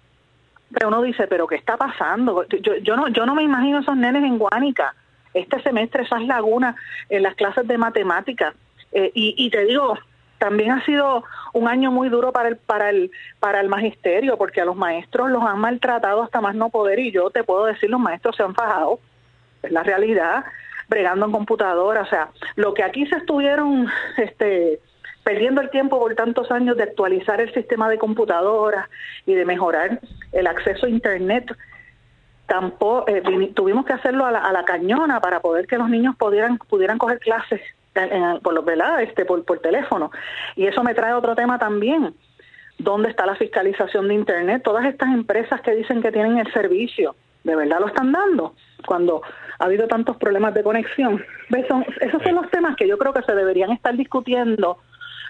Pero 0.71 0.89
uno 0.89 1.03
dice, 1.03 1.27
¿pero 1.29 1.47
qué 1.47 1.55
está 1.55 1.77
pasando? 1.77 2.45
Yo, 2.49 2.77
yo, 2.77 2.97
no, 2.97 3.09
yo 3.09 3.25
no 3.25 3.35
me 3.35 3.43
imagino 3.43 3.79
esos 3.79 3.97
nenes 3.97 4.25
en 4.25 4.39
Guánica. 4.39 4.95
Este 5.33 5.63
semestre, 5.63 6.03
esas 6.03 6.23
lagunas 6.23 6.77
en 7.09 7.23
las 7.23 7.35
clases 7.35 7.67
de 7.67 7.79
matemáticas. 7.79 8.55
Eh, 8.95 9.11
y, 9.15 9.35
y 9.37 9.51
te 9.51 9.65
digo, 9.67 9.99
también 10.39 10.71
ha 10.71 10.85
sido 10.85 11.25
un 11.53 11.69
año 11.69 11.91
muy 11.91 12.09
duro 12.09 12.33
para 12.33 12.49
el 12.49 12.57
para 12.57 12.91
el 12.91 13.11
para 13.41 13.61
el 13.61 13.69
magisterio 13.69 14.37
porque 14.39 14.61
a 14.61 14.65
los 14.65 14.77
maestros 14.77 15.31
los 15.31 15.43
han 15.43 15.59
maltratado 15.59 16.23
hasta 16.23 16.41
más 16.41 16.55
no 16.55 16.71
poder 16.71 16.99
y 16.99 17.13
yo 17.13 17.31
te 17.31 17.45
puedo 17.45 17.67
decir 17.67 17.91
los 17.91 18.01
maestros 18.01 18.37
se 18.37 18.43
han 18.43 18.55
fajado 18.55 18.99
es 19.65 19.73
la 19.73 19.83
realidad, 19.83 20.45
bregando 20.89 21.27
en 21.27 21.33
computadora, 21.33 22.03
o 22.03 22.07
sea, 22.07 22.29
lo 22.57 22.75
que 22.75 22.83
aquí 22.83 23.07
se 23.07 23.17
estuvieron 23.17 23.89
este, 24.17 24.81
perdiendo 25.23 25.61
el 25.61 25.71
tiempo 25.71 25.99
por 25.99 26.15
tantos 26.15 26.51
años 26.51 26.77
de 26.77 26.85
actualizar 26.85 27.41
el 27.41 27.53
sistema 27.55 27.89
de 27.89 27.99
computadoras 27.99 28.89
y 29.27 29.35
de 29.35 29.45
mejorar 29.45 30.01
el 30.33 30.47
acceso 30.47 30.87
a 30.87 30.91
Internet, 30.91 31.51
tampoco 32.47 33.09
eh, 33.09 33.23
tuvimos 33.55 33.87
que 33.87 33.95
hacerlo 33.95 34.27
a 34.27 34.31
la, 34.31 34.65
cañona 34.65 35.21
para 35.21 35.41
poder 35.41 35.67
que 35.67 35.79
los 35.79 35.89
niños 35.89 36.15
pudieran 36.17 36.59
pudieran 36.59 36.99
coger 36.99 37.19
clases 37.19 37.61
por 38.43 38.55
los 38.55 38.65
este 39.01 39.25
por, 39.25 39.45
por 39.45 39.61
teléfono. 39.61 40.11
Y 40.57 40.67
eso 40.67 40.83
me 40.83 40.95
trae 40.95 41.13
otro 41.13 41.35
tema 41.35 41.59
también. 41.59 42.15
Dónde 42.79 43.09
está 43.11 43.25
la 43.25 43.37
fiscalización 43.37 44.09
de 44.09 44.15
internet 44.15 44.63
todas 44.65 44.85
estas 44.85 45.09
empresas 45.15 45.61
que 45.61 45.75
dicen 45.75 46.03
que 46.03 46.11
tienen 46.11 46.39
el 46.39 46.53
servicio 46.53 47.15
de 47.45 47.55
verdad 47.55 47.79
lo 47.79 47.87
están 47.87 48.11
dando 48.11 48.55
cuando 48.85 49.23
ha 49.59 49.65
habido 49.65 49.87
tantos 49.87 50.17
problemas 50.17 50.55
de 50.55 50.63
conexión. 50.63 51.25
esos 52.01 52.23
son 52.23 52.35
los 52.35 52.51
temas 52.51 52.75
que 52.77 52.89
yo 52.89 52.99
creo 52.99 53.13
que 53.13 53.23
se 53.23 53.35
deberían 53.35 53.71
estar 53.71 53.97
discutiendo, 53.97 54.79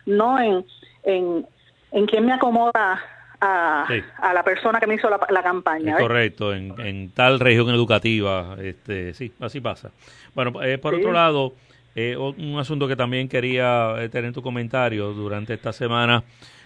no 0.06 0.40
en, 0.40 0.64
en, 1.02 1.46
en 1.92 2.06
quién 2.06 2.24
me 2.24 2.32
acomoda 2.32 3.02
a, 3.40 3.86
a, 4.18 4.32
la 4.32 4.42
persona 4.42 4.80
que 4.80 4.86
me 4.86 4.94
hizo 4.94 5.10
la, 5.10 5.42
campaña. 5.42 5.98
correcto, 5.98 6.54
en, 6.54 6.74
en, 6.80 7.10
tal 7.10 7.38
región 7.40 7.68
educativa, 7.68 8.56
este, 8.60 9.12
sí, 9.12 9.32
así 9.40 9.60
pasa. 9.60 9.90
Bueno, 10.34 10.62
eh, 10.62 10.78
por 10.78 10.94
otro 10.94 11.12
lado, 11.12 11.52
eh, 11.94 12.16
un 12.16 12.58
asunto 12.58 12.88
que 12.88 12.96
también 12.96 13.28
quería 13.28 13.94
eh, 13.98 14.08
tener 14.08 14.32
tu 14.32 14.42
comentario 14.42 15.12
durante 15.12 15.54
esta 15.54 15.72
semana, 15.72 16.24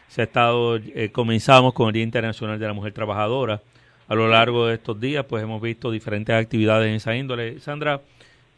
se 0.09 0.23
ha 0.23 0.25
estado, 0.25 0.81
comenzamos 1.13 1.75
con 1.75 1.89
el 1.89 1.93
Día 1.93 2.03
Internacional 2.03 2.59
de 2.59 2.67
la 2.67 2.73
Mujer 2.73 2.93
Trabajadora, 2.93 3.61
a 4.09 4.15
lo 4.15 4.27
largo 4.27 4.67
de 4.67 4.75
estos 4.75 4.99
días, 4.99 5.25
pues 5.27 5.45
hemos 5.45 5.61
visto 5.61 5.91
diferentes 5.91 6.35
actividades 6.35 6.89
en 6.89 6.95
esa 6.95 7.15
índole. 7.15 7.61
Sandra, 7.61 8.01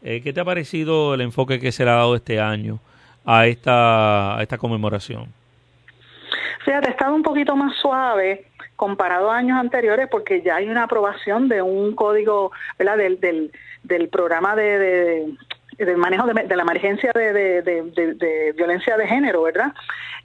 eh, 0.01 0.21
¿qué 0.23 0.31
te 0.31 0.39
ha 0.39 0.45
parecido 0.45 1.13
el 1.13 1.21
enfoque 1.21 1.59
que 1.59 1.71
se 1.71 1.83
le 1.83 1.91
ha 1.91 1.95
dado 1.95 2.15
este 2.15 2.39
año 2.39 2.79
a 3.25 3.45
esta, 3.47 4.37
a 4.37 4.41
esta 4.41 4.57
conmemoración? 4.57 5.27
Fíjate, 6.63 6.87
ha 6.87 6.91
estado 6.91 7.13
un 7.13 7.23
poquito 7.23 7.55
más 7.55 7.75
suave 7.77 8.45
comparado 8.77 9.29
a 9.29 9.37
años 9.37 9.59
anteriores 9.59 10.07
porque 10.09 10.41
ya 10.41 10.55
hay 10.55 10.69
una 10.69 10.83
aprobación 10.83 11.49
de 11.49 11.61
un 11.61 11.95
código 11.95 12.51
¿verdad? 12.79 12.97
Del, 12.97 13.19
del, 13.19 13.51
del 13.83 14.09
programa 14.09 14.55
de, 14.55 15.33
del 15.77 15.97
manejo 15.97 16.27
de, 16.27 16.55
la 16.55 16.63
emergencia 16.63 17.11
de, 17.13 18.53
violencia 18.55 18.97
de 18.97 19.07
género, 19.07 19.43
¿verdad? 19.43 19.73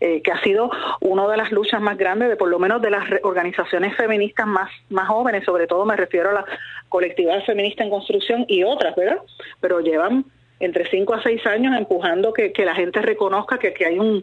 Eh, 0.01 0.21
que 0.23 0.31
ha 0.31 0.41
sido 0.43 0.71
una 1.01 1.27
de 1.29 1.37
las 1.37 1.51
luchas 1.51 1.81
más 1.81 1.97
grandes 1.97 2.29
de 2.29 2.37
por 2.37 2.49
lo 2.49 2.59
menos 2.59 2.83
de 2.83 2.91
las 2.91 3.05
organizaciones 3.23 3.97
feministas 3.97 4.47
más, 4.47 4.71
más 4.91 5.09
jóvenes, 5.09 5.45
sobre 5.45 5.67
todo 5.67 5.85
me 5.87 5.97
refiero 5.97 6.31
a 6.31 6.35
la 6.35 6.45
colectividad 6.89 7.43
feminista 7.45 7.83
en 7.83 7.91
construcción 7.91 8.45
y 8.49 8.63
otras, 8.63 8.95
¿verdad? 8.95 9.19
Pero 9.61 9.81
llevan 9.81 10.25
entre 10.61 10.89
cinco 10.91 11.15
a 11.15 11.23
seis 11.23 11.47
años 11.47 11.75
empujando 11.77 12.33
que, 12.33 12.53
la 12.65 12.75
gente 12.75 13.01
reconozca 13.01 13.59
que, 13.59 13.73
que 13.73 13.87
hay 13.87 13.99
un, 13.99 14.23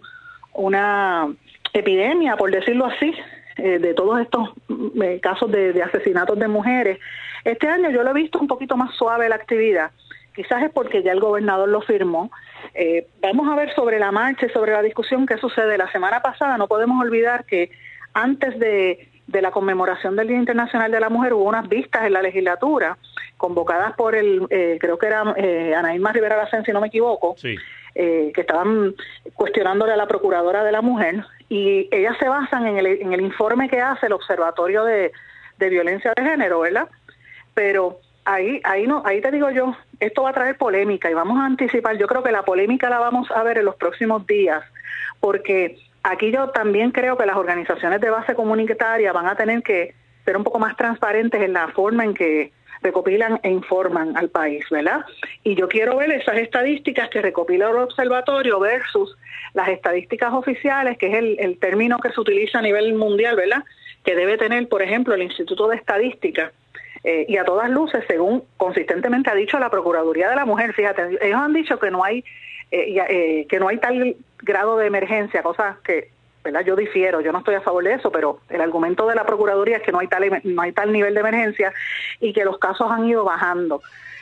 una 0.54 1.28
epidemia, 1.74 2.38
por 2.38 2.52
decirlo 2.52 2.86
así, 2.86 3.14
eh, 3.58 3.80
de 3.80 3.94
todos 3.94 4.20
estos 4.20 4.50
mm, 4.68 5.02
eh, 5.02 5.20
casos 5.20 5.52
de, 5.52 5.74
de 5.74 5.84
asesinatos 5.84 6.38
de 6.38 6.48
mujeres. 6.48 7.00
Este 7.44 7.68
año 7.68 7.90
yo 7.90 8.04
lo 8.04 8.12
he 8.12 8.14
visto 8.14 8.40
un 8.40 8.48
poquito 8.48 8.78
más 8.78 8.96
suave 8.96 9.30
la 9.30 9.36
actividad 9.36 9.92
quizás 10.34 10.64
es 10.64 10.72
porque 10.72 11.04
ya 11.04 11.12
el 11.12 11.20
gobernador 11.20 11.70
lo 11.70 11.82
firmó. 11.82 12.32
Eh, 12.74 13.08
vamos 13.22 13.48
a 13.52 13.56
ver 13.56 13.74
sobre 13.76 14.00
la 14.00 14.12
marcha 14.12 14.46
y 14.46 14.50
sobre 14.50 14.72
la 14.72 14.82
discusión 14.82 15.26
que 15.26 15.38
sucede. 15.38 15.78
La 15.78 15.92
semana 15.92 16.22
pasada 16.22 16.58
no 16.58 16.68
podemos 16.68 17.02
olvidar 17.02 17.46
que 17.46 17.72
antes 18.14 18.58
de, 18.60 19.10
la 19.28 19.52
conmemoración 19.52 20.16
del 20.16 20.28
Día 20.28 20.38
Internacional 20.38 20.92
de 20.92 21.00
la 21.00 21.10
Mujer 21.10 21.34
hubo 21.34 21.46
unas 21.46 21.68
vistas 21.68 22.06
en 22.06 22.14
la 22.14 22.22
legislatura 22.22 22.98
convocadas 23.38 23.94
por 23.94 24.16
el, 24.16 24.46
eh, 24.50 24.78
creo 24.80 24.98
que 24.98 25.08
era 25.08 25.34
eh, 25.38 25.74
Ana 25.76 25.96
Irma 25.96 26.12
Rivera 26.12 26.38
Lacen, 26.38 26.64
si 26.64 26.72
no 26.72 26.80
me 26.80 26.88
equivoco, 26.88 27.36
eh, 27.44 28.32
que 28.34 28.42
estaban 28.42 28.94
cuestionándole 29.34 29.94
a 29.94 29.98
la 29.98 30.08
Procuradora 30.08 30.64
de 30.64 30.72
la 30.72 30.82
Mujer 30.82 31.26
y 31.50 31.90
ellas 31.92 32.16
se 32.20 32.30
basan 32.30 32.68
en 32.68 32.78
el, 32.78 32.86
en 32.86 33.14
el 33.14 33.22
informe 33.22 33.70
que 33.70 33.82
hace 33.82 34.06
el 34.06 34.14
Observatorio 34.14 34.84
de, 34.84 35.12
de 35.58 35.70
Violencia 35.70 36.14
de 36.16 36.24
Género, 36.24 36.62
¿verdad? 36.62 36.88
Pero 37.54 38.00
ahí, 38.26 38.62
ahí 38.64 38.88
no, 38.88 39.04
ahí 39.06 39.22
te 39.22 39.32
digo 39.32 39.50
yo, 39.52 39.76
esto 40.00 40.24
va 40.24 40.30
a 40.30 40.34
traer 40.34 40.58
polémica 40.58 41.10
y 41.10 41.14
vamos 41.14 41.40
a 41.40 41.46
anticipar. 41.46 41.98
Yo 41.98 42.08
creo 42.08 42.24
que 42.24 42.32
la 42.32 42.44
polémica 42.44 42.90
la 42.90 43.00
vamos 43.00 43.30
a 43.32 43.44
ver 43.44 43.58
en 43.58 43.66
los 43.66 43.76
próximos 43.76 44.26
días, 44.28 44.64
porque 45.20 45.78
aquí 46.04 46.32
yo 46.32 46.50
también 46.50 46.92
creo 46.92 47.18
que 47.18 47.26
las 47.26 47.38
organizaciones 47.38 48.02
de 48.02 48.10
base 48.10 48.36
comunitaria 48.36 49.12
van 49.14 49.28
a 49.28 49.36
tener 49.36 49.64
que 49.64 49.94
ser 50.26 50.38
un 50.38 50.44
poco 50.44 50.60
más 50.60 50.76
transparentes 50.78 51.42
en 51.42 51.54
la 51.54 51.68
forma 51.70 52.06
en 52.06 52.14
que 52.14 52.52
recopilan 52.82 53.40
e 53.44 53.50
informan 53.50 54.18
al 54.18 54.30
país, 54.30 54.66
¿verdad? 54.70 55.06
Y 55.44 55.56
yo 55.56 55.70
quiero 55.70 55.98
ver 55.98 56.12
esas 56.12 56.38
estadísticas 56.38 57.10
que 57.10 57.22
recopila 57.22 57.70
el 57.70 57.78
observatorio 57.78 58.60
versus 58.60 59.16
las 59.54 59.70
estadísticas 59.70 60.34
oficiales, 60.34 60.98
que 60.98 61.08
es 61.08 61.14
el, 61.16 61.38
el 61.40 61.58
término 61.60 62.00
que 62.00 62.12
se 62.12 62.20
utiliza 62.20 62.60
a 62.60 62.62
nivel 62.62 62.94
mundial, 62.96 63.38
¿verdad? 63.38 63.64
Que 64.04 64.16
debe 64.16 64.38
tener, 64.38 64.68
por 64.68 64.82
ejemplo, 64.82 65.14
el 65.14 65.24
Instituto 65.24 65.70
de 65.70 65.78
Estadística 65.78 66.52
Eh, 67.04 67.26
y 67.28 67.38
a 67.38 67.44
todas 67.44 67.70
luces, 67.70 68.04
según 68.08 68.44
consistentemente 68.56 69.30
ha 69.30 69.36
dicho 69.36 69.60
la 69.60 69.70
Procuraduría 69.70 70.30
de 70.30 70.36
la 70.36 70.46
Mujer, 70.46 70.74
fíjate, 70.74 71.18
ellos 71.22 71.40
han 71.40 71.54
dicho 71.54 71.78
que 71.78 71.92
no 71.92 72.04
hay 72.04 72.24
eh, 72.72 72.98
eh, 73.08 73.46
que 73.48 73.60
no 73.60 73.68
hay 73.68 73.78
tal 73.78 74.16
grado 74.42 74.78
de 74.78 74.88
emergencia, 74.88 75.44
cosa 75.44 75.78
que 75.84 76.10
¿verdad? 76.44 76.66
yo 76.66 76.76
difiero, 76.76 77.22
yo 77.22 77.32
no 77.32 77.40
estoy 77.40 77.56
a 77.56 77.62
favor 77.62 77.84
de 77.84 77.94
eso, 77.94 78.12
pero 78.12 78.40
el 78.50 78.62
argumento 78.62 79.08
de 79.08 79.14
la 79.14 79.26
Procuraduría 79.26 79.78
es 79.78 79.84
que 79.84 79.92
no 79.92 80.00
hay 80.00 80.08
tal, 80.08 80.42
no 80.44 80.62
hay 80.62 80.72
tal 80.72 80.92
nivel 80.92 81.14
de 81.14 81.20
emergencia 81.20 81.72
y 82.20 82.34
que 82.34 82.44
los 82.44 82.58
casos 82.58 82.90
han 82.92 83.06
ido 83.08 83.24
bajando. 83.24 83.82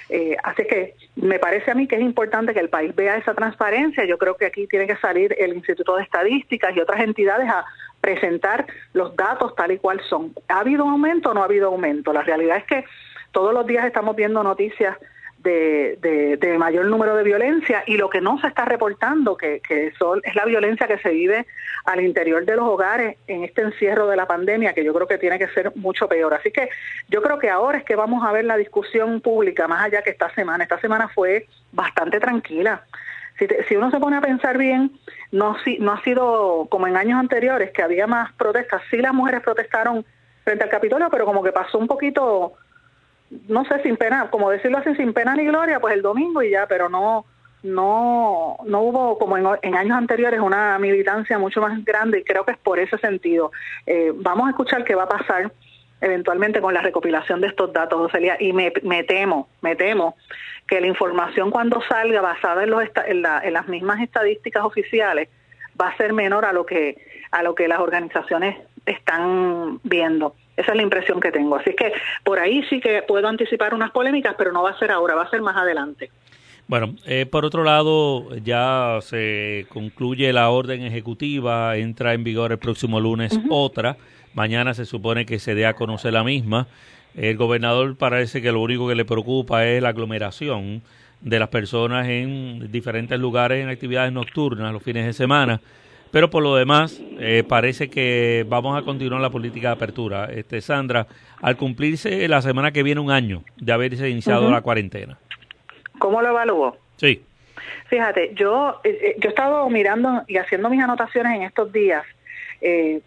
Eh, 0.10 0.36
así 0.44 0.66
que 0.66 0.96
me 1.16 1.40
parece 1.40 1.72
a 1.72 1.76
mí 1.76 1.88
que 1.88 1.96
es 1.96 2.02
importante 2.02 2.54
que 2.54 2.60
el 2.60 2.68
país 2.68 2.94
vea 2.94 3.16
esa 3.16 3.34
transparencia. 3.34 4.04
Yo 4.04 4.18
creo 4.18 4.36
que 4.36 4.46
aquí 4.46 4.68
tiene 4.68 4.86
que 4.86 4.98
salir 4.98 5.34
el 5.40 5.54
Instituto 5.54 5.96
de 5.96 6.04
Estadísticas 6.04 6.76
y 6.76 6.82
otras 6.82 7.00
entidades 7.00 7.48
a 7.50 7.66
presentar 8.02 8.66
los 8.94 9.16
datos 9.16 9.56
tal 9.56 9.72
y 9.72 9.78
cual 9.78 10.02
son. 10.10 10.34
¿Ha 10.48 10.60
habido 10.60 10.84
aumento 10.84 11.30
o 11.30 11.34
no 11.34 11.42
ha 11.42 11.46
habido 11.46 11.68
aumento? 11.68 12.12
La 12.12 12.24
realidad 12.24 12.58
es 12.58 12.66
que 12.66 12.86
todos 13.32 13.54
los 13.54 13.66
días 13.66 13.86
estamos 13.86 14.16
viendo 14.16 14.44
noticias 14.44 14.98
de, 15.44 16.38
de, 16.40 16.58
mayor 16.58 16.86
número 16.86 17.16
de 17.16 17.24
violencia 17.24 17.84
y 17.88 17.98
lo 17.98 18.10
que 18.10 18.22
no 18.22 18.40
se 18.40 18.48
está 18.48 18.66
reportando, 18.66 19.36
que, 19.36 19.60
que 19.68 19.88
es 19.88 20.36
la 20.36 20.46
violencia 20.46 20.88
que 20.88 21.00
se 21.00 21.10
vive 21.10 21.48
al 21.86 22.02
interior 22.02 22.46
de 22.46 22.56
los 22.56 22.68
hogares 22.68 23.18
en 23.28 23.44
este 23.44 23.62
encierro 23.62 24.08
de 24.08 24.16
la 24.16 24.28
pandemia, 24.28 24.74
que 24.74 24.84
yo 24.84 24.94
creo 24.94 25.08
que 25.08 25.18
tiene 25.18 25.40
que 25.40 25.48
ser 25.50 25.72
mucho 25.76 26.08
peor. 26.08 26.34
Así 26.34 26.52
que 26.52 26.70
yo 27.10 27.22
creo 27.22 27.40
que 27.40 27.50
ahora 27.50 27.80
es 27.80 27.84
que 27.84 27.96
vamos 27.96 28.24
a 28.24 28.32
ver 28.32 28.46
la 28.46 28.58
discusión 28.58 29.22
pública, 29.22 29.68
más 29.68 29.86
allá 29.86 30.04
que 30.04 30.12
esta 30.12 30.32
semana. 30.36 30.64
Esta 30.64 30.80
semana 30.80 31.08
fue 31.10 31.48
bastante 31.72 32.20
tranquila. 32.20 32.84
Si, 33.42 33.48
si 33.68 33.76
uno 33.76 33.90
se 33.90 34.00
pone 34.00 34.18
a 34.18 34.22
pensar 34.22 34.60
bien, 34.60 34.92
no, 35.32 35.56
ha 35.56 36.04
sido 36.04 36.68
como 36.70 36.86
en 36.88 36.96
años 36.96 37.20
anteriores, 37.20 37.72
que 37.72 37.82
había 37.82 38.06
más 38.06 38.32
protestas. 38.34 38.84
Sí 38.92 38.98
las 38.98 39.16
mujeres 39.16 39.42
protestaron 39.42 40.06
frente 40.44 40.64
al 40.64 40.70
Capitolio, 40.70 41.10
pero 41.10 41.26
como 41.26 41.42
que 41.42 41.52
pasó 41.52 41.80
un 41.80 41.88
poquito 41.88 42.54
no 43.48 43.64
sé, 43.66 43.82
sin 43.82 43.96
pena, 43.96 44.30
como 44.30 44.50
decirlo 44.50 44.80
así, 44.80 44.94
sin 44.96 45.14
pena 45.14 45.34
ni 45.36 45.46
gloria, 45.46 45.80
pues 45.80 45.96
el 45.96 46.02
domingo 46.02 46.44
y 46.44 46.52
ya, 46.52 46.68
pero 46.68 46.90
no 46.90 47.26
no 47.64 48.58
no 48.66 48.82
hubo 48.82 49.18
como 49.18 49.38
en, 49.38 49.76
años 49.76 49.98
anteriores 49.98 50.40
una 50.40 50.78
militancia 50.80 51.38
mucho 51.38 51.62
más 51.62 51.84
grande 51.86 52.20
y 52.20 52.24
creo 52.24 52.44
que 52.44 52.52
es 52.52 52.58
por 52.58 52.78
ese 52.78 52.98
sentido. 52.98 53.52
Eh, 53.88 54.12
vamos 54.14 54.48
a 54.48 54.50
escuchar 54.52 54.84
qué 54.84 54.96
va 54.96 55.04
a 55.04 55.10
pasar 55.10 55.52
eventualmente 56.02 56.60
con 56.60 56.74
la 56.74 56.82
recopilación 56.82 57.42
de 57.42 57.48
estos 57.48 57.72
datos, 57.72 58.00
Joselia, 58.00 58.36
y 58.40 58.54
me, 58.54 58.74
me 58.84 59.04
temo, 59.04 59.48
me 59.62 59.76
temo 59.76 60.16
que 60.68 60.82
la 60.82 60.88
información 60.88 61.52
cuando 61.52 61.82
salga 61.88 62.22
basada 62.22 62.64
en, 62.64 62.72
los 62.72 62.84
en, 62.84 63.26
en 63.26 63.54
las 63.54 63.68
mismas 63.68 64.02
estadísticas 64.02 64.64
oficiales 64.64 65.30
va 65.80 65.90
a 65.90 65.98
ser 65.98 66.14
menor 66.14 66.46
a 66.46 66.54
lo 66.54 66.66
que 66.66 66.98
a 67.32 67.44
lo 67.44 67.56
que 67.56 67.68
las 67.68 67.80
organizaciones 67.80 68.58
están 68.86 69.80
viendo. 69.84 70.36
Esa 70.58 70.72
es 70.72 70.78
la 70.78 70.84
impresión 70.84 71.20
que 71.20 71.32
tengo. 71.32 71.56
Así 71.56 71.74
que 71.74 71.94
por 72.24 72.40
ahí 72.40 72.64
sí 72.70 72.80
que 72.80 73.02
puedo 73.04 73.28
anticipar 73.28 73.74
unas 73.74 73.92
polémicas, 73.92 74.36
pero 74.38 74.52
no 74.52 74.64
va 74.64 74.72
a 74.72 74.80
ser 74.80 74.92
ahora, 74.92 75.16
va 75.16 75.24
a 75.24 75.30
ser 75.30 75.42
más 75.42 75.56
adelante. 75.56 76.12
Bueno, 76.68 76.96
eh, 77.06 77.26
por 77.26 77.46
otro 77.46 77.64
lado, 77.64 78.36
ya 78.38 79.00
se 79.02 79.66
concluye 79.70 80.32
la 80.32 80.50
orden 80.50 80.84
ejecutiva, 80.84 81.76
entra 81.78 82.14
en 82.14 82.24
vigor 82.24 82.52
el 82.52 82.60
próximo 82.60 83.00
lunes 83.00 83.38
otra. 83.50 83.98
Mañana 84.34 84.74
se 84.74 84.86
supone 84.86 85.26
que 85.26 85.40
se 85.40 85.56
dé 85.56 85.66
a 85.66 85.74
conocer 85.74 86.14
la 86.14 86.24
misma. 86.24 86.68
El 87.16 87.36
gobernador 87.36 87.98
parece 87.98 88.42
que 88.42 88.52
lo 88.52 88.62
único 88.62 88.88
que 88.88 88.96
le 88.96 89.06
preocupa 89.06 89.66
es 89.66 89.82
la 89.82 89.90
aglomeración 89.90 90.82
de 91.20 91.40
las 91.40 91.50
personas 91.50 92.08
en 92.08 92.72
diferentes 92.72 93.20
lugares 93.20 93.62
en 93.62 93.70
actividades 93.70 94.12
nocturnas 94.12 94.72
los 94.74 94.82
fines 94.82 95.06
de 95.06 95.14
semana. 95.14 95.60
Pero 96.12 96.30
por 96.30 96.44
lo 96.44 96.56
demás, 96.56 97.02
eh, 97.20 97.44
parece 97.48 97.90
que 97.90 98.46
vamos 98.48 98.78
a 98.78 98.84
continuar 98.84 99.22
la 99.22 99.30
política 99.30 99.70
de 99.70 99.74
apertura. 99.76 100.26
Este, 100.26 100.60
Sandra, 100.60 101.08
al 101.42 101.56
cumplirse 101.56 102.28
la 102.28 102.42
semana 102.42 102.72
que 102.72 102.84
viene 102.84 103.00
un 103.00 103.12
año 103.12 103.44
de 103.58 103.72
haberse 103.72 104.10
iniciado 104.10 104.50
la 104.52 104.62
cuarentena. 104.62 105.18
¿Cómo 106.00 106.22
lo 106.22 106.30
evaluó? 106.30 106.78
Sí. 106.98 107.24
Fíjate, 107.88 108.34
yo, 108.36 108.82
eh, 108.84 108.98
eh, 109.02 109.16
yo 109.20 109.30
he 109.30 109.32
estado 109.32 109.70
mirando 109.70 110.24
y 110.28 110.38
haciendo 110.38 110.70
mis 110.70 110.82
anotaciones 110.82 111.36
en 111.36 111.44
estos 111.44 111.72
días 111.72 112.04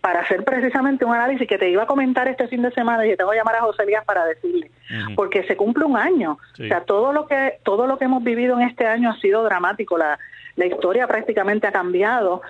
para 0.01 0.21
hacer 0.21 0.45
precisamente 0.45 1.05
un 1.05 1.15
análisis 1.15 1.47
que 1.47 1.59
te 1.59 1.71
iba 1.71 1.85
a 1.85 1.87
comentar 1.87 2.27
este 2.27 2.49
fin 2.49 2.63
de 2.63 2.73
semana 2.73 3.07
y 3.07 3.11
te 3.11 3.17
tengo 3.17 3.31
que 3.31 3.37
llamar 3.37 3.57
a 3.57 3.61
José 3.61 3.87
Díaz 3.87 4.05
para 4.05 4.25
decirle, 4.25 4.71
porque 5.15 5.45
se 5.45 5.57
cumple 5.57 5.85
un 5.85 5.97
año. 5.97 6.39
O 6.55 6.67
sea, 6.67 6.81
todo 6.81 7.13
lo 7.13 7.27
que 7.27 7.59
todo 7.63 7.87
lo 7.87 7.97
que 7.97 8.07
hemos 8.07 8.25
vivido 8.25 8.59
en 8.59 8.69
este 8.69 8.87
año 8.87 9.11
ha 9.11 9.21
sido 9.21 9.45
dramático. 9.45 9.97
La, 9.97 10.19
la 10.57 10.67
historia 10.67 11.07
prácticamente 11.07 11.67
ha 11.67 11.73
cambiado 11.73 12.43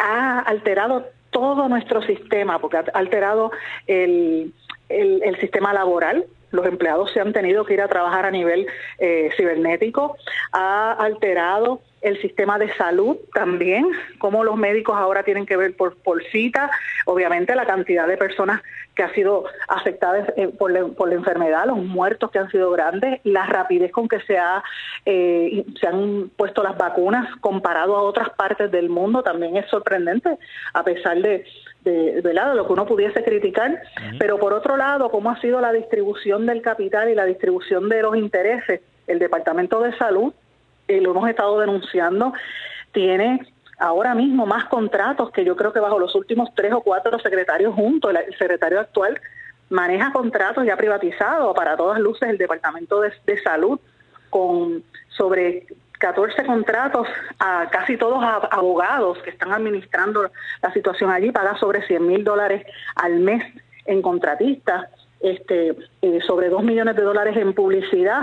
ha 0.00 0.40
alterado 0.40 1.06
todo 1.30 1.68
nuestro 1.68 2.02
sistema, 2.02 2.58
porque 2.58 2.78
ha 2.78 2.84
alterado 2.94 3.52
el, 3.86 4.52
el, 4.88 5.40
sistema 5.40 5.72
laboral, 5.72 6.24
los 6.50 6.66
empleados 6.66 7.12
se 7.12 7.20
han 7.20 7.32
tenido 7.32 7.64
que 7.64 7.74
ir 7.74 7.80
a 7.80 7.88
trabajar 7.88 8.26
a 8.26 8.30
nivel 8.30 8.66
eh, 8.98 9.30
cibernético, 9.36 10.16
ha 10.52 10.92
alterado 10.92 11.80
el 12.02 12.20
sistema 12.20 12.58
de 12.58 12.72
salud 12.76 13.16
también, 13.34 13.86
cómo 14.18 14.42
los 14.42 14.56
médicos 14.56 14.96
ahora 14.96 15.22
tienen 15.22 15.44
que 15.44 15.56
ver 15.56 15.76
por, 15.76 15.96
por 15.96 16.24
cita, 16.24 16.70
obviamente 17.04 17.54
la 17.54 17.66
cantidad 17.66 18.06
de 18.06 18.16
personas 18.16 18.62
que 18.94 19.02
ha 19.02 19.12
sido 19.14 19.44
afectadas 19.68 20.32
eh, 20.36 20.48
por, 20.48 20.72
la, 20.72 20.86
por, 20.86 21.08
la, 21.08 21.14
enfermedad, 21.14 21.66
los 21.66 21.78
muertos 21.78 22.30
que 22.30 22.38
han 22.38 22.50
sido 22.50 22.70
grandes, 22.70 23.20
la 23.24 23.46
rapidez 23.46 23.92
con 23.92 24.08
que 24.08 24.20
se, 24.22 24.38
ha, 24.38 24.62
eh, 25.04 25.64
se 25.78 25.86
han 25.86 26.30
puesto 26.36 26.62
las 26.62 26.76
vacunas 26.76 27.28
comparado 27.40 27.96
a 27.96 28.02
otras 28.02 28.30
partes 28.30 28.70
del 28.70 28.88
mundo 28.88 29.22
también 29.22 29.56
es 29.56 29.68
sorprendente, 29.68 30.38
a 30.72 30.82
pesar 30.82 31.20
de, 31.20 31.44
de, 31.84 32.22
de 32.22 32.34
lo 32.34 32.66
que 32.66 32.72
uno 32.72 32.86
pudiese 32.86 33.22
criticar, 33.24 33.82
pero 34.18 34.38
por 34.38 34.52
otro 34.52 34.76
lado, 34.76 35.10
cómo 35.10 35.30
ha 35.30 35.40
sido 35.40 35.60
la 35.60 35.72
distribución 35.72 36.46
del 36.46 36.62
capital 36.62 37.08
y 37.08 37.14
la 37.14 37.24
distribución 37.24 37.88
de 37.88 38.02
los 38.02 38.16
intereses, 38.16 38.80
el 39.06 39.18
Departamento 39.18 39.80
de 39.80 39.96
Salud 39.96 40.32
eh, 40.88 41.00
lo 41.00 41.12
hemos 41.12 41.28
estado 41.28 41.58
denunciando, 41.60 42.32
tiene 42.92 43.40
ahora 43.78 44.14
mismo 44.14 44.44
más 44.44 44.64
contratos 44.66 45.30
que 45.30 45.44
yo 45.44 45.56
creo 45.56 45.72
que 45.72 45.80
bajo 45.80 45.98
los 45.98 46.14
últimos 46.14 46.50
tres 46.54 46.72
o 46.72 46.80
cuatro 46.82 47.18
secretarios 47.18 47.74
juntos, 47.74 48.12
el 48.12 48.36
secretario 48.36 48.80
actual 48.80 49.20
maneja 49.70 50.12
contratos 50.12 50.66
ya 50.66 50.76
privatizados 50.76 51.54
para 51.54 51.76
todas 51.76 51.98
luces 52.00 52.28
el 52.28 52.38
Departamento 52.38 53.00
de, 53.00 53.12
Salud 53.42 53.80
con 54.28 54.82
sobre 55.08 55.66
14 56.00 56.44
contratos 56.46 57.06
a 57.38 57.68
casi 57.70 57.96
todos 57.98 58.24
abogados 58.50 59.18
que 59.22 59.30
están 59.30 59.52
administrando 59.52 60.30
la 60.62 60.72
situación 60.72 61.10
allí, 61.10 61.30
paga 61.30 61.56
sobre 61.58 61.86
100 61.86 62.06
mil 62.06 62.24
dólares 62.24 62.66
al 62.96 63.20
mes 63.20 63.44
en 63.84 64.00
contratistas, 64.00 64.88
este, 65.20 65.76
eh, 66.00 66.18
sobre 66.26 66.48
2 66.48 66.64
millones 66.64 66.96
de 66.96 67.02
dólares 67.02 67.36
en 67.36 67.52
publicidad, 67.52 68.22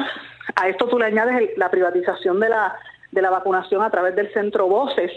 a 0.55 0.67
esto 0.67 0.87
tú 0.87 0.97
le 0.97 1.05
añades 1.05 1.51
la 1.55 1.69
privatización 1.69 2.39
de 2.39 2.49
la, 2.49 2.75
de 3.11 3.21
la 3.21 3.29
vacunación 3.29 3.83
a 3.83 3.91
través 3.91 4.15
del 4.15 4.33
centro 4.33 4.67
Voces, 4.67 5.11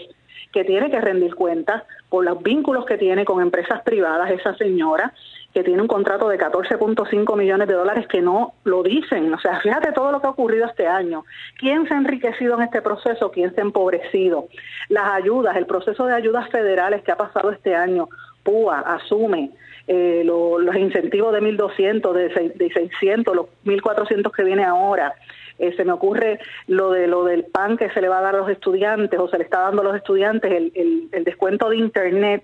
que 0.53 0.63
tiene 0.63 0.91
que 0.91 1.01
rendir 1.01 1.33
cuentas 1.33 1.83
por 2.09 2.23
los 2.23 2.43
vínculos 2.43 2.85
que 2.85 2.97
tiene 2.97 3.25
con 3.25 3.41
empresas 3.41 3.81
privadas 3.81 4.29
esa 4.29 4.55
señora, 4.55 5.13
que 5.53 5.63
tiene 5.63 5.81
un 5.81 5.87
contrato 5.87 6.29
de 6.29 6.39
14.5 6.39 7.37
millones 7.37 7.67
de 7.67 7.73
dólares 7.73 8.07
que 8.07 8.21
no 8.21 8.53
lo 8.63 8.83
dicen. 8.83 9.33
O 9.33 9.39
sea, 9.39 9.59
fíjate 9.59 9.91
todo 9.91 10.11
lo 10.11 10.21
que 10.21 10.27
ha 10.27 10.31
ocurrido 10.31 10.65
este 10.65 10.87
año. 10.87 11.25
¿Quién 11.57 11.87
se 11.87 11.93
ha 11.93 11.97
enriquecido 11.97 12.55
en 12.55 12.63
este 12.63 12.81
proceso? 12.81 13.31
¿Quién 13.31 13.53
se 13.53 13.61
ha 13.61 13.63
empobrecido? 13.63 14.47
Las 14.89 15.11
ayudas, 15.13 15.55
el 15.57 15.65
proceso 15.65 16.05
de 16.05 16.13
ayudas 16.13 16.49
federales 16.49 17.03
que 17.03 17.11
ha 17.11 17.17
pasado 17.17 17.51
este 17.51 17.75
año, 17.75 18.07
PUA 18.43 18.79
asume, 18.79 19.51
eh, 19.87 20.23
los 20.25 20.75
incentivos 20.75 21.33
de 21.33 21.41
1.200, 21.41 22.13
de, 22.13 22.53
de 22.55 22.71
600, 22.71 23.35
los 23.35 23.45
1.400 23.65 24.31
que 24.31 24.43
viene 24.43 24.63
ahora. 24.63 25.13
Eh, 25.61 25.75
se 25.77 25.85
me 25.85 25.91
ocurre 25.91 26.39
lo 26.65 26.89
de 26.89 27.05
lo 27.05 27.23
del 27.23 27.43
pan 27.43 27.77
que 27.77 27.91
se 27.91 28.01
le 28.01 28.09
va 28.09 28.17
a 28.17 28.21
dar 28.21 28.35
a 28.35 28.39
los 28.39 28.49
estudiantes 28.49 29.19
o 29.19 29.29
se 29.29 29.37
le 29.37 29.43
está 29.43 29.59
dando 29.59 29.83
a 29.83 29.85
los 29.85 29.95
estudiantes, 29.95 30.51
el, 30.51 31.09
descuento 31.23 31.69
de 31.69 31.77
Internet. 31.77 32.41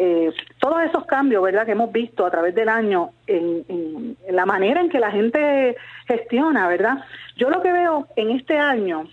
Eh, 0.00 0.32
todos 0.60 0.80
esos 0.84 1.06
cambios, 1.06 1.42
¿verdad?, 1.42 1.66
que 1.66 1.72
hemos 1.72 1.90
visto 1.90 2.24
a 2.24 2.30
través 2.30 2.54
del 2.54 2.68
año 2.68 3.10
en, 3.26 3.64
en, 3.68 4.16
la 4.30 4.46
manera 4.46 4.80
en 4.80 4.88
que 4.88 5.00
la 5.00 5.10
gente 5.10 5.76
gestiona, 6.06 6.68
¿verdad? 6.68 6.98
Yo 7.34 7.50
lo 7.50 7.60
que 7.60 7.72
veo 7.72 8.06
en 8.14 8.30
este 8.30 8.56
año, 8.56 9.08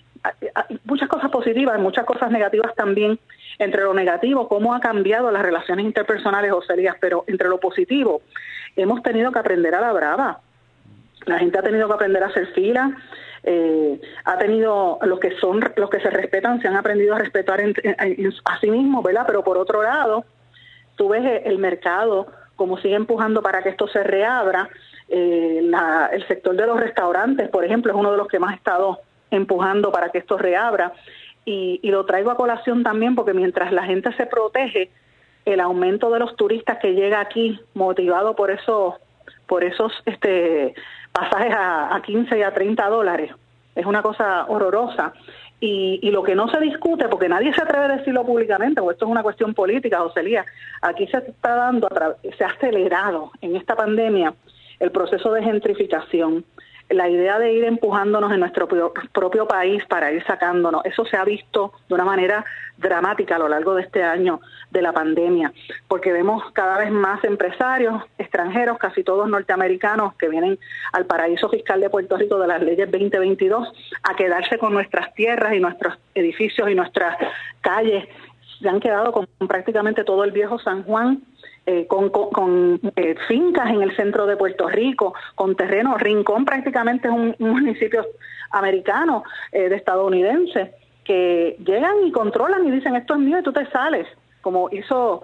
muchas 0.84 1.08
cosas 1.08 1.28
positivas, 1.32 1.80
muchas 1.80 2.04
cosas 2.04 2.30
negativas 2.30 2.72
también, 2.76 3.18
entre 3.58 3.82
lo 3.82 3.94
negativo, 3.94 4.46
cómo 4.46 4.74
ha 4.74 4.80
cambiado 4.80 5.32
las 5.32 5.42
relaciones 5.42 5.84
interpersonales, 5.84 6.52
José 6.52 6.76
Díaz, 6.76 6.94
pero 7.00 7.24
entre 7.26 7.48
lo 7.48 7.58
positivo, 7.58 8.22
hemos 8.76 9.02
tenido 9.02 9.32
que 9.32 9.40
aprender 9.40 9.74
a 9.74 9.80
la 9.80 9.92
brava. 9.92 10.38
La 11.24 11.40
gente 11.40 11.58
ha 11.58 11.62
tenido 11.62 11.88
que 11.88 11.94
aprender 11.94 12.22
a 12.22 12.26
hacer 12.28 12.46
fila, 12.54 12.96
eh, 13.42 14.00
ha 14.24 14.38
tenido 14.38 15.00
los 15.02 15.18
que 15.18 15.32
son 15.38 15.64
los 15.74 15.90
que 15.90 15.98
se 15.98 16.10
respetan 16.10 16.62
se 16.62 16.68
han 16.68 16.76
aprendido 16.76 17.16
a 17.16 17.18
respetar 17.18 17.60
a 17.60 18.60
sí 18.60 18.70
mismos, 18.70 19.02
¿verdad? 19.02 19.24
Pero 19.26 19.42
por 19.42 19.58
otro 19.58 19.82
lado, 19.82 20.24
tú 20.96 21.10
ves 21.10 21.42
el 21.44 21.58
mercado 21.58 22.26
como 22.56 22.78
sigue 22.78 22.94
empujando 22.94 23.42
para 23.42 23.62
que 23.62 23.68
esto 23.68 23.86
se 23.86 24.02
reabra. 24.02 24.68
Eh, 25.08 25.70
el 26.12 26.26
sector 26.26 26.56
de 26.56 26.66
los 26.66 26.80
restaurantes, 26.80 27.48
por 27.50 27.64
ejemplo, 27.64 27.92
es 27.92 27.98
uno 27.98 28.10
de 28.10 28.16
los 28.16 28.26
que 28.26 28.40
más 28.40 28.52
ha 28.52 28.56
estado 28.56 29.00
empujando 29.30 29.92
para 29.92 30.08
que 30.08 30.18
esto 30.18 30.36
reabra 30.36 30.92
y, 31.44 31.80
lo 31.90 32.04
traigo 32.04 32.30
a 32.30 32.36
colación 32.36 32.82
también 32.82 33.14
porque 33.14 33.32
mientras 33.32 33.72
la 33.72 33.84
gente 33.84 34.12
se 34.16 34.26
protege, 34.26 34.90
el 35.44 35.60
aumento 35.60 36.10
de 36.10 36.18
los 36.18 36.34
turistas 36.34 36.78
que 36.78 36.94
llega 36.94 37.20
aquí 37.20 37.60
motivado 37.72 38.34
por 38.34 38.50
esos 38.50 38.94
por 39.46 39.62
esos 39.62 39.92
este, 40.06 40.74
pasajes 41.12 41.54
a, 41.54 41.94
a 41.94 42.02
15 42.02 42.36
y 42.36 42.42
a 42.42 42.52
30 42.52 42.88
dólares. 42.88 43.30
Es 43.76 43.86
una 43.86 44.02
cosa 44.02 44.46
horrorosa. 44.48 45.12
Y, 45.58 46.00
y, 46.02 46.10
lo 46.10 46.22
que 46.22 46.34
no 46.34 46.48
se 46.48 46.60
discute, 46.60 47.08
porque 47.08 47.30
nadie 47.30 47.54
se 47.54 47.62
atreve 47.62 47.86
a 47.86 47.96
decirlo 47.96 48.26
públicamente, 48.26 48.82
porque 48.82 48.94
esto 48.94 49.06
es 49.06 49.10
una 49.10 49.22
cuestión 49.22 49.54
política, 49.54 50.00
José 50.00 50.22
Lía, 50.22 50.44
aquí 50.82 51.06
se 51.06 51.16
está 51.16 51.54
dando, 51.54 51.88
se 52.36 52.44
ha 52.44 52.48
acelerado 52.48 53.30
en 53.40 53.56
esta 53.56 53.74
pandemia 53.74 54.34
el 54.80 54.90
proceso 54.90 55.32
de 55.32 55.42
gentrificación 55.42 56.44
la 56.88 57.08
idea 57.08 57.38
de 57.38 57.52
ir 57.52 57.64
empujándonos 57.64 58.32
en 58.32 58.40
nuestro 58.40 58.68
propio, 58.68 59.48
país 59.48 59.84
para 59.86 60.12
ir 60.12 60.24
sacándonos, 60.24 60.84
eso 60.84 61.04
se 61.04 61.16
ha 61.16 61.24
visto 61.24 61.72
de 61.88 61.94
una 61.94 62.04
manera 62.04 62.44
dramática 62.76 63.36
a 63.36 63.38
lo 63.38 63.48
largo 63.48 63.74
de 63.74 63.82
este 63.82 64.02
año 64.02 64.40
de 64.70 64.82
la 64.82 64.92
pandemia, 64.92 65.52
porque 65.88 66.12
vemos 66.12 66.42
cada 66.52 66.78
vez 66.78 66.90
más 66.90 67.24
empresarios 67.24 68.02
extranjeros, 68.18 68.78
casi 68.78 69.02
todos 69.02 69.28
norteamericanos, 69.28 70.14
que 70.14 70.28
vienen 70.28 70.58
al 70.92 71.06
paraíso 71.06 71.48
fiscal 71.48 71.80
de 71.80 71.90
Puerto 71.90 72.16
Rico 72.16 72.38
de 72.38 72.46
las 72.46 72.62
leyes 72.62 72.90
2022 72.90 73.72
a 74.02 74.14
quedarse 74.14 74.58
con 74.58 74.74
nuestras 74.74 75.12
tierras 75.14 75.54
y 75.54 75.60
nuestros 75.60 75.98
edificios 76.14 76.68
y 76.68 76.74
nuestras 76.74 77.16
calles. 77.60 78.06
Se 78.60 78.68
han 78.68 78.80
quedado 78.80 79.12
con 79.12 79.26
prácticamente 79.48 80.04
todo 80.04 80.24
el 80.24 80.32
viejo 80.32 80.58
San 80.58 80.82
Juan 80.84 81.22
eh, 81.68 81.88
con, 81.88 82.10
con, 82.10 82.80
eh, 82.94 83.16
fincas 83.26 83.70
en 83.70 83.82
el 83.82 83.94
centro 83.96 84.24
de 84.26 84.36
Puerto 84.36 84.68
Rico, 84.68 85.14
con 85.34 85.56
terreno. 85.56 85.98
Rincón 85.98 86.44
prácticamente 86.44 87.08
es 87.08 87.14
un, 87.14 87.34
municipio 87.40 88.06
americano, 88.52 89.24
eh, 89.50 89.68
de 89.68 89.74
estadounidense, 89.74 90.74
que 91.02 91.56
llegan 91.64 92.04
y 92.04 92.12
controlan 92.12 92.64
y 92.66 92.70
dicen 92.70 92.94
esto 92.94 93.14
es 93.14 93.20
mío 93.20 93.40
y 93.40 93.42
tú 93.42 93.52
te 93.52 93.66
sales. 93.70 94.06
Como 94.42 94.68
hizo 94.70 95.22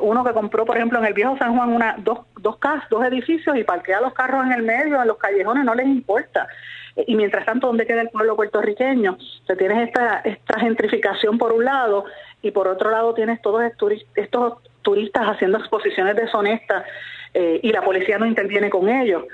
uno 0.00 0.24
que 0.24 0.32
compró, 0.32 0.64
por 0.64 0.78
ejemplo, 0.78 0.98
en 0.98 1.04
el 1.04 1.12
viejo 1.12 1.36
San 1.36 1.54
Juan 1.54 1.74
una, 1.74 1.96
dos, 1.98 2.20
dos, 2.40 2.56
casas, 2.56 2.88
dos 2.88 3.04
edificios 3.04 3.54
y 3.54 3.64
parquea 3.64 4.00
los 4.00 4.14
carros 4.14 4.46
en 4.46 4.52
el 4.52 4.62
medio, 4.62 4.98
en 4.98 5.08
los 5.08 5.18
callejones, 5.18 5.62
no 5.62 5.74
les 5.74 5.86
importa 5.86 6.48
y 6.96 7.14
mientras 7.14 7.46
tanto, 7.46 7.68
¿dónde 7.68 7.86
queda 7.86 8.02
el 8.02 8.10
pueblo 8.10 8.36
puertorriqueño? 8.36 9.16
O 9.48 9.56
tienes 9.56 9.88
esta, 9.88 10.20
esta 10.20 10.60
gentrificación 10.60 11.38
por 11.38 11.52
un 11.52 11.64
lado 11.64 12.04
y 12.42 12.50
por 12.50 12.68
otro 12.68 12.90
lado 12.90 13.14
tienes 13.14 13.40
todos 13.40 13.62
estos 14.14 14.54
turistas 14.82 15.28
haciendo 15.28 15.58
exposiciones 15.58 16.16
deshonestas 16.16 16.84
eh, 17.34 17.60
y 17.62 17.70
la 17.70 17.82
policía 17.82 18.18
no 18.18 18.26
interviene 18.26 18.68
con 18.68 18.88
ellos. 18.88 19.24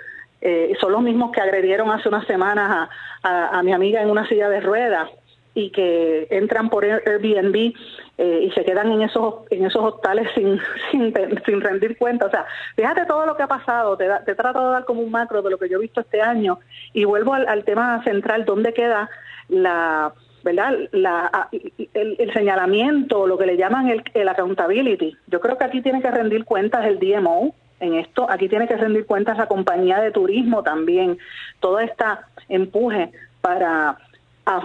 Eh, 0.41 0.77
son 0.81 0.93
los 0.93 1.03
mismos 1.03 1.33
que 1.33 1.41
agredieron 1.41 1.91
hace 1.91 2.09
unas 2.09 2.27
semanas 2.27 2.89
a, 3.23 3.63
mi 3.65 3.73
amiga 3.73 4.01
en 4.01 4.11
una 4.11 4.29
silla 4.29 4.49
de 4.49 4.61
ruedas 4.61 5.11
y 5.53 5.71
que 5.71 6.29
entran 6.31 6.71
por 6.71 6.85
Airbnb 6.85 7.75
eh, 8.19 8.41
y 8.45 8.51
se 8.53 8.65
quedan 8.65 8.93
en 8.93 9.03
esos 9.03 9.35
en 9.51 9.67
esos 9.67 9.83
hostales 9.83 10.29
sin, 10.37 10.61
sin, 10.93 11.13
sin 11.45 11.61
rendir 11.61 11.99
cuenta. 11.99 12.27
O 12.27 12.31
sea, 12.31 12.47
fíjate 12.77 13.07
todo 13.07 13.27
lo 13.27 13.37
que 13.37 13.43
ha 13.43 13.49
pasado, 13.49 13.97
te, 13.97 14.09
te 14.25 14.37
trato 14.37 14.65
de 14.65 14.73
dar 14.73 14.85
como 14.85 15.01
un 15.01 15.11
macro 15.11 15.43
de 15.43 15.51
lo 15.51 15.59
que 15.59 15.69
yo 15.69 15.79
he 15.79 15.83
visto 15.83 16.01
este 16.01 16.21
año 16.21 16.61
y 16.93 17.05
vuelvo 17.05 17.35
al, 17.35 17.49
al 17.49 17.65
tema 17.65 18.03
central, 18.05 18.45
¿dónde 18.45 18.73
queda 18.73 19.11
la 19.49 20.13
¿verdad? 20.43 20.75
La, 20.93 21.49
el, 21.95 22.33
señalamiento, 22.33 23.27
lo 23.27 23.39
que 23.39 23.47
le 23.47 23.57
llaman 23.57 23.89
el, 23.89 24.03
el 24.15 24.29
accountability. 24.29 25.17
Yo 25.27 25.41
creo 25.41 25.59
que 25.59 25.65
aquí 25.65 25.81
tiene 25.83 26.01
que 26.03 26.11
rendir 26.11 26.45
cuentas 26.45 26.87
el 26.87 26.99
DMO 26.99 27.55
en 27.81 27.95
esto, 27.95 28.29
aquí 28.29 28.49
tiene 28.49 28.67
que 28.67 28.77
rendir 28.77 29.07
cuentas 29.07 29.39
la 29.39 29.47
compañía 29.47 30.01
de 30.01 30.11
turismo 30.11 30.63
también, 30.63 31.19
todo 31.61 31.79
este 31.79 32.05
empuje 32.49 33.11
para 33.41 33.97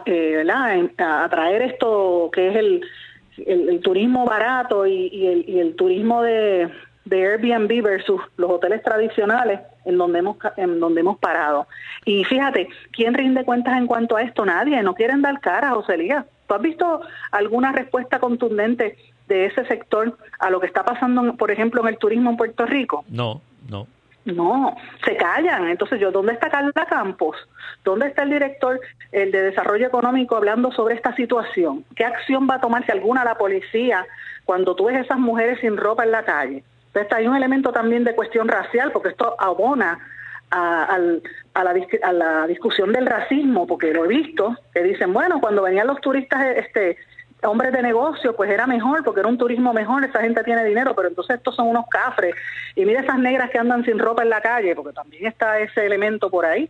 eh, 0.05 0.45
atraer 0.97 1.61
esto 1.61 2.29
que 2.33 2.47
es 2.49 2.55
el, 2.55 2.81
el, 3.45 3.81
turismo 3.81 4.25
barato 4.25 4.87
y, 4.87 5.09
y, 5.11 5.27
el, 5.27 5.45
y 5.47 5.59
el 5.59 5.75
turismo 5.75 6.23
de, 6.23 6.71
de 7.05 7.27
Airbnb 7.27 7.81
versus 7.81 8.21
los 8.37 8.49
hoteles 8.49 8.81
tradicionales 8.83 9.59
en 9.85 9.97
donde 9.97 10.19
hemos 10.19 10.37
en 10.57 10.79
donde 10.79 11.01
hemos 11.01 11.17
parado. 11.19 11.67
Y 12.05 12.23
fíjate, 12.23 12.69
¿quién 12.91 13.13
rinde 13.13 13.43
cuentas 13.43 13.77
en 13.77 13.87
cuanto 13.87 14.15
a 14.15 14.21
esto? 14.21 14.45
Nadie, 14.45 14.81
no 14.83 14.93
quieren 14.93 15.21
dar 15.21 15.39
cara, 15.41 15.71
José 15.71 15.97
Lía. 15.97 16.25
¿Tú 16.47 16.53
has 16.53 16.61
visto 16.61 17.01
alguna 17.31 17.71
respuesta 17.71 18.19
contundente 18.19 18.97
de 19.27 19.45
ese 19.45 19.65
sector 19.65 20.17
a 20.39 20.49
lo 20.49 20.59
que 20.59 20.67
está 20.67 20.83
pasando, 20.83 21.35
por 21.35 21.51
ejemplo, 21.51 21.81
en 21.81 21.87
el 21.87 21.97
turismo 21.97 22.29
en 22.29 22.37
Puerto 22.37 22.65
Rico? 22.65 23.03
No, 23.09 23.41
no. 23.69 23.87
No, 24.25 24.75
se 25.05 25.17
callan. 25.17 25.67
Entonces 25.67 25.99
yo, 25.99 26.11
¿dónde 26.11 26.33
está 26.33 26.49
Carla 26.49 26.85
Campos? 26.87 27.35
¿Dónde 27.83 28.07
está 28.07 28.23
el 28.23 28.29
director 28.29 28.79
el 29.11 29.31
de 29.31 29.41
Desarrollo 29.41 29.87
Económico 29.87 30.37
hablando 30.37 30.71
sobre 30.71 30.95
esta 30.95 31.13
situación? 31.15 31.83
¿Qué 31.95 32.05
acción 32.05 32.47
va 32.49 32.55
a 32.55 32.61
tomar 32.61 32.85
si 32.85 32.91
alguna 32.91 33.25
la 33.25 33.35
policía 33.35 34.05
cuando 34.45 34.75
tú 34.75 34.85
ves 34.85 35.03
esas 35.03 35.19
mujeres 35.19 35.59
sin 35.59 35.75
ropa 35.75 36.05
en 36.05 36.11
la 36.11 36.23
calle? 36.23 36.63
Entonces 36.93 37.11
hay 37.11 37.27
un 37.27 37.35
elemento 37.35 37.71
también 37.71 38.03
de 38.03 38.13
cuestión 38.13 38.47
racial, 38.47 38.91
porque 38.91 39.09
esto 39.09 39.35
abona 39.39 39.99
a, 40.51 40.99
la, 41.63 42.47
discusión 42.47 42.93
del 42.93 43.07
racismo, 43.07 43.65
porque 43.65 43.91
lo 43.91 44.05
he 44.05 44.07
visto, 44.07 44.55
que 44.71 44.83
dicen, 44.83 45.11
bueno, 45.11 45.41
cuando 45.41 45.63
venían 45.63 45.87
los 45.87 45.99
turistas, 46.01 46.45
este 46.57 46.97
hombres 47.41 47.73
de 47.73 47.81
negocio, 47.81 48.35
pues 48.35 48.49
era 48.49 48.67
mejor, 48.67 49.03
porque 49.03 49.19
era 49.19 49.27
un 49.27 49.37
turismo 49.37 49.73
mejor, 49.73 50.05
esa 50.05 50.21
gente 50.21 50.43
tiene 50.43 50.63
dinero, 50.63 50.95
pero 50.95 51.09
entonces 51.09 51.37
estos 51.37 51.55
son 51.55 51.67
unos 51.67 51.85
cafres. 51.89 52.35
Y 52.75 52.85
mira 52.85 53.01
esas 53.01 53.19
negras 53.19 53.49
que 53.49 53.57
andan 53.57 53.83
sin 53.83 53.99
ropa 53.99 54.23
en 54.23 54.29
la 54.29 54.39
calle, 54.39 54.75
porque 54.75 54.93
también 54.93 55.25
está 55.25 55.59
ese 55.59 55.85
elemento 55.85 56.29
por 56.29 56.45
ahí. 56.45 56.69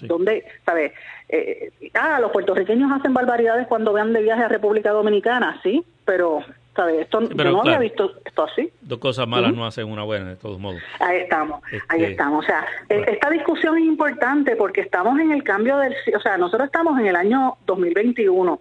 Donde, 0.00 0.44
¿sabes? 0.64 0.92
Eh, 1.28 1.70
ah, 1.94 2.18
los 2.20 2.32
puertorriqueños 2.32 2.90
hacen 2.90 3.12
barbaridades 3.12 3.66
cuando 3.66 3.92
vean 3.92 4.12
de 4.12 4.22
viaje 4.22 4.42
a 4.42 4.48
República 4.48 4.90
Dominicana, 4.90 5.60
sí, 5.62 5.84
pero 6.04 6.44
esto, 6.86 7.20
yo 7.20 7.44
no 7.52 7.60
había 7.60 7.78
visto 7.78 8.12
esto 8.24 8.44
así. 8.44 8.70
Dos 8.80 8.98
cosas 8.98 9.26
malas 9.26 9.52
no 9.52 9.66
hacen 9.66 9.90
una 9.90 10.04
buena, 10.04 10.30
de 10.30 10.36
todos 10.36 10.58
modos. 10.58 10.80
Ahí 11.00 11.18
estamos, 11.18 11.62
ahí 11.88 12.00
este, 12.00 12.12
estamos. 12.12 12.44
O 12.44 12.46
sea, 12.46 12.66
e, 12.88 13.04
esta 13.08 13.30
discusión 13.30 13.76
es 13.78 13.84
importante 13.84 14.56
porque 14.56 14.82
estamos 14.82 15.18
en 15.18 15.32
el 15.32 15.42
cambio 15.42 15.78
del... 15.78 15.94
O 16.16 16.20
sea, 16.20 16.36
nosotros 16.38 16.66
estamos 16.66 16.98
en 17.00 17.06
el 17.06 17.16
año 17.16 17.56
2021 17.66 18.60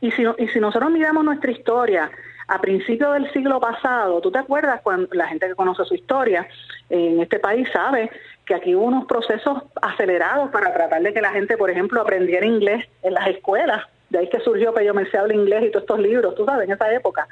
y 0.00 0.10
si, 0.10 0.24
y 0.38 0.48
si 0.48 0.60
nosotros 0.60 0.90
miramos 0.90 1.24
nuestra 1.24 1.50
historia 1.52 2.10
a 2.48 2.60
principios 2.60 3.14
del 3.14 3.32
siglo 3.32 3.60
pasado, 3.60 4.20
¿tú 4.20 4.30
te 4.30 4.38
acuerdas 4.38 4.80
cuando 4.82 5.08
la 5.12 5.28
gente 5.28 5.46
que 5.46 5.54
conoce 5.54 5.84
su 5.84 5.94
historia 5.94 6.46
en 6.90 7.20
este 7.20 7.38
país 7.38 7.68
sabe 7.72 8.10
que 8.44 8.54
aquí 8.54 8.74
hubo 8.74 8.84
unos 8.84 9.06
procesos 9.06 9.62
acelerados 9.80 10.50
para 10.50 10.74
tratar 10.74 11.02
de 11.02 11.14
que 11.14 11.20
la 11.20 11.30
gente, 11.30 11.56
por 11.56 11.70
ejemplo, 11.70 12.00
aprendiera 12.00 12.44
inglés 12.44 12.86
en 13.02 13.14
las 13.14 13.28
escuelas? 13.28 13.84
De 14.12 14.18
ahí 14.18 14.28
que 14.28 14.40
surgió 14.40 14.74
que 14.74 14.84
yo 14.84 14.92
me 14.92 15.08
habla 15.18 15.34
inglés 15.34 15.64
y 15.64 15.70
todos 15.70 15.84
estos 15.84 15.98
libros, 15.98 16.34
tú 16.34 16.44
sabes, 16.44 16.68
en 16.68 16.74
esa 16.74 16.92
época, 16.92 17.26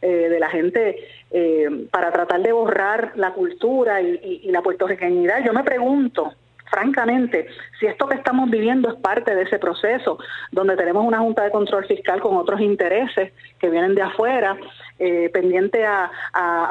eh, 0.00 0.30
de 0.30 0.40
la 0.40 0.48
gente 0.48 0.96
eh, 1.30 1.86
para 1.90 2.10
tratar 2.10 2.40
de 2.40 2.52
borrar 2.52 3.12
la 3.16 3.32
cultura 3.34 4.00
y, 4.00 4.40
y, 4.42 4.50
la 4.50 4.62
puertorriqueñidad. 4.62 5.44
Yo 5.44 5.52
me 5.52 5.62
pregunto, 5.62 6.32
francamente, 6.70 7.48
si 7.78 7.84
esto 7.84 8.08
que 8.08 8.16
estamos 8.16 8.50
viviendo 8.50 8.88
es 8.88 8.94
parte 8.94 9.34
de 9.34 9.42
ese 9.42 9.58
proceso, 9.58 10.18
donde 10.50 10.74
tenemos 10.74 11.04
una 11.04 11.18
Junta 11.18 11.44
de 11.44 11.50
Control 11.50 11.84
Fiscal 11.84 12.20
con 12.22 12.34
otros 12.36 12.62
intereses 12.62 13.32
que 13.60 13.68
vienen 13.68 13.94
de 13.94 14.02
afuera, 14.02 14.56
eh, 14.98 15.28
pendiente 15.34 15.84
a, 15.84 16.10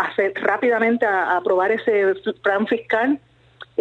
hacer 0.08 0.34
rápidamente 0.42 1.06
a 1.06 1.38
aprobar 1.38 1.72
ese 1.72 2.16
plan 2.42 2.66
fiscal 2.66 3.20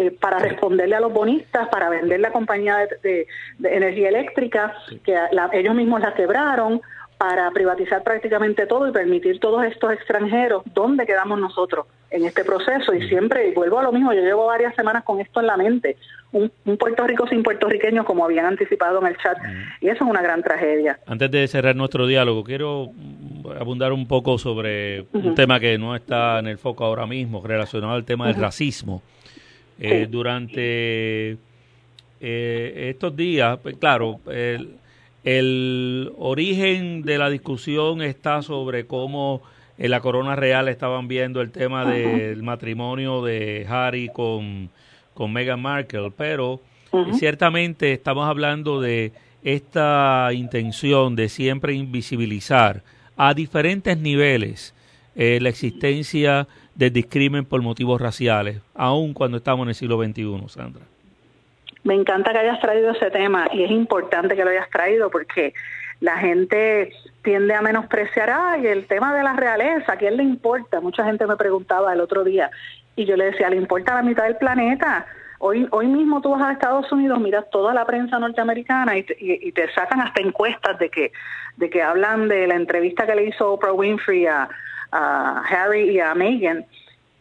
eh, 0.01 0.11
para 0.11 0.39
responderle 0.39 0.95
a 0.95 0.99
los 0.99 1.13
bonistas, 1.13 1.67
para 1.69 1.89
vender 1.89 2.19
la 2.19 2.31
compañía 2.31 2.87
de, 3.03 3.27
energía 3.63 4.09
eléctrica, 4.09 4.73
que 5.03 5.15
ellos 5.53 5.75
mismos 5.75 6.01
la 6.01 6.13
quebraron, 6.13 6.81
para 7.21 7.51
privatizar 7.51 8.01
prácticamente 8.01 8.65
todo 8.65 8.87
y 8.87 8.91
permitir 8.91 9.39
todos 9.39 9.63
estos 9.63 9.93
extranjeros, 9.93 10.63
¿dónde 10.73 11.05
quedamos 11.05 11.39
nosotros 11.39 11.85
en 12.09 12.25
este 12.25 12.43
proceso? 12.43 12.95
Y 12.95 13.07
siempre, 13.09 13.47
y 13.47 13.53
vuelvo 13.53 13.77
a 13.77 13.83
lo 13.83 13.91
mismo, 13.91 14.11
yo 14.11 14.21
llevo 14.21 14.47
varias 14.47 14.73
semanas 14.73 15.03
con 15.03 15.19
esto 15.19 15.39
en 15.39 15.45
la 15.45 15.55
mente, 15.55 15.97
un, 16.31 16.51
Puerto 16.79 17.05
Rico 17.05 17.27
sin 17.27 17.43
puertorriqueños, 17.43 18.07
como 18.07 18.25
habían 18.25 18.47
anticipado 18.47 18.99
en 19.01 19.05
el 19.05 19.17
chat, 19.17 19.37
y 19.81 19.89
eso 19.89 20.03
es 20.03 20.09
una 20.09 20.23
gran 20.23 20.41
tragedia. 20.41 20.99
Antes 21.05 21.29
de 21.29 21.47
cerrar 21.47 21.75
nuestro 21.75 22.07
diálogo, 22.07 22.43
quiero 22.43 22.89
abundar 23.59 23.93
un 23.93 24.07
poco 24.07 24.39
sobre 24.39 25.05
un 25.13 25.35
tema 25.35 25.59
que 25.59 25.77
no 25.77 25.95
está 25.95 26.39
en 26.39 26.47
el 26.47 26.57
foco 26.57 26.85
ahora 26.85 27.05
mismo, 27.05 27.45
relacionado 27.45 27.93
al 27.93 28.03
tema 28.03 28.25
del 28.29 28.41
racismo. 28.41 29.03
Eh, 29.79 30.07
durante 30.09 31.37
eh, 32.19 32.89
estos 32.89 33.15
días, 33.15 33.57
pues 33.63 33.77
claro, 33.77 34.19
el, 34.29 34.75
el, 35.23 36.11
origen 36.17 37.01
de 37.01 37.17
la 37.17 37.29
discusión 37.29 38.01
está 38.01 38.41
sobre 38.41 38.85
cómo 38.85 39.41
en 39.77 39.89
la 39.89 39.99
corona 39.99 40.35
real 40.35 40.67
estaban 40.67 41.07
viendo 41.07 41.41
el 41.41 41.51
tema 41.51 41.85
del 41.85 42.43
matrimonio 42.43 43.23
de 43.23 43.65
Harry 43.67 44.09
con, 44.13 44.69
con 45.15 45.33
Meghan 45.33 45.61
Markle, 45.61 46.11
pero 46.15 46.61
ciertamente 47.13 47.93
estamos 47.93 48.27
hablando 48.27 48.79
de 48.79 49.11
esta 49.43 50.29
intención 50.33 51.15
de 51.15 51.29
siempre 51.29 51.73
invisibilizar 51.73 52.83
a 53.17 53.33
diferentes 53.33 53.97
niveles 53.97 54.73
eh, 55.15 55.39
la 55.41 55.49
existencia 55.49 56.47
de 56.81 56.89
discrimen 56.89 57.45
por 57.45 57.61
motivos 57.61 58.01
raciales, 58.01 58.59
aun 58.73 59.13
cuando 59.13 59.37
estamos 59.37 59.65
en 59.65 59.69
el 59.69 59.75
siglo 59.75 60.03
XXI, 60.03 60.47
Sandra. 60.47 60.81
Me 61.83 61.93
encanta 61.93 62.31
que 62.31 62.39
hayas 62.39 62.59
traído 62.59 62.91
ese 62.91 63.11
tema 63.11 63.47
y 63.53 63.63
es 63.63 63.69
importante 63.69 64.35
que 64.35 64.43
lo 64.43 64.49
hayas 64.49 64.67
traído 64.71 65.11
porque 65.11 65.53
la 65.99 66.17
gente 66.17 66.91
tiende 67.23 67.53
a 67.53 67.61
menospreciar, 67.61 68.31
ay, 68.31 68.65
el 68.65 68.87
tema 68.87 69.15
de 69.15 69.21
la 69.21 69.33
realeza, 69.33 69.93
¿a 69.93 69.95
quién 69.95 70.17
le 70.17 70.23
importa? 70.23 70.81
Mucha 70.81 71.05
gente 71.05 71.27
me 71.27 71.35
preguntaba 71.35 71.93
el 71.93 72.01
otro 72.01 72.23
día, 72.23 72.49
Y 72.95 73.05
yo 73.05 73.15
le 73.15 73.25
decía, 73.25 73.49
le 73.51 73.57
importa 73.57 73.93
la 73.93 74.01
mitad 74.01 74.23
del 74.23 74.37
planeta. 74.37 75.05
Hoy, 75.43 75.67
hoy 75.71 75.87
mismo 75.87 76.21
tú 76.21 76.29
vas 76.29 76.43
a 76.43 76.51
Estados 76.51 76.91
Unidos, 76.91 77.19
miras 77.19 77.49
toda 77.49 77.73
la 77.73 77.83
prensa 77.83 78.19
norteamericana 78.19 78.95
y 78.95 79.01
te, 79.01 79.17
y, 79.19 79.51
te 79.51 79.73
sacan 79.73 79.99
hasta 79.99 80.21
encuestas 80.21 80.77
de 80.77 80.89
que, 80.89 81.11
de 81.57 81.67
que 81.67 81.81
hablan 81.81 82.27
de 82.27 82.45
la 82.45 82.53
entrevista 82.53 83.07
que 83.07 83.15
le 83.15 83.25
hizo 83.25 83.53
Oprah 83.53 83.73
Winfrey 83.73 84.27
a, 84.27 84.47
Harry 84.91 85.89
y 85.89 85.99
a 85.99 86.13
Meghan 86.13 86.65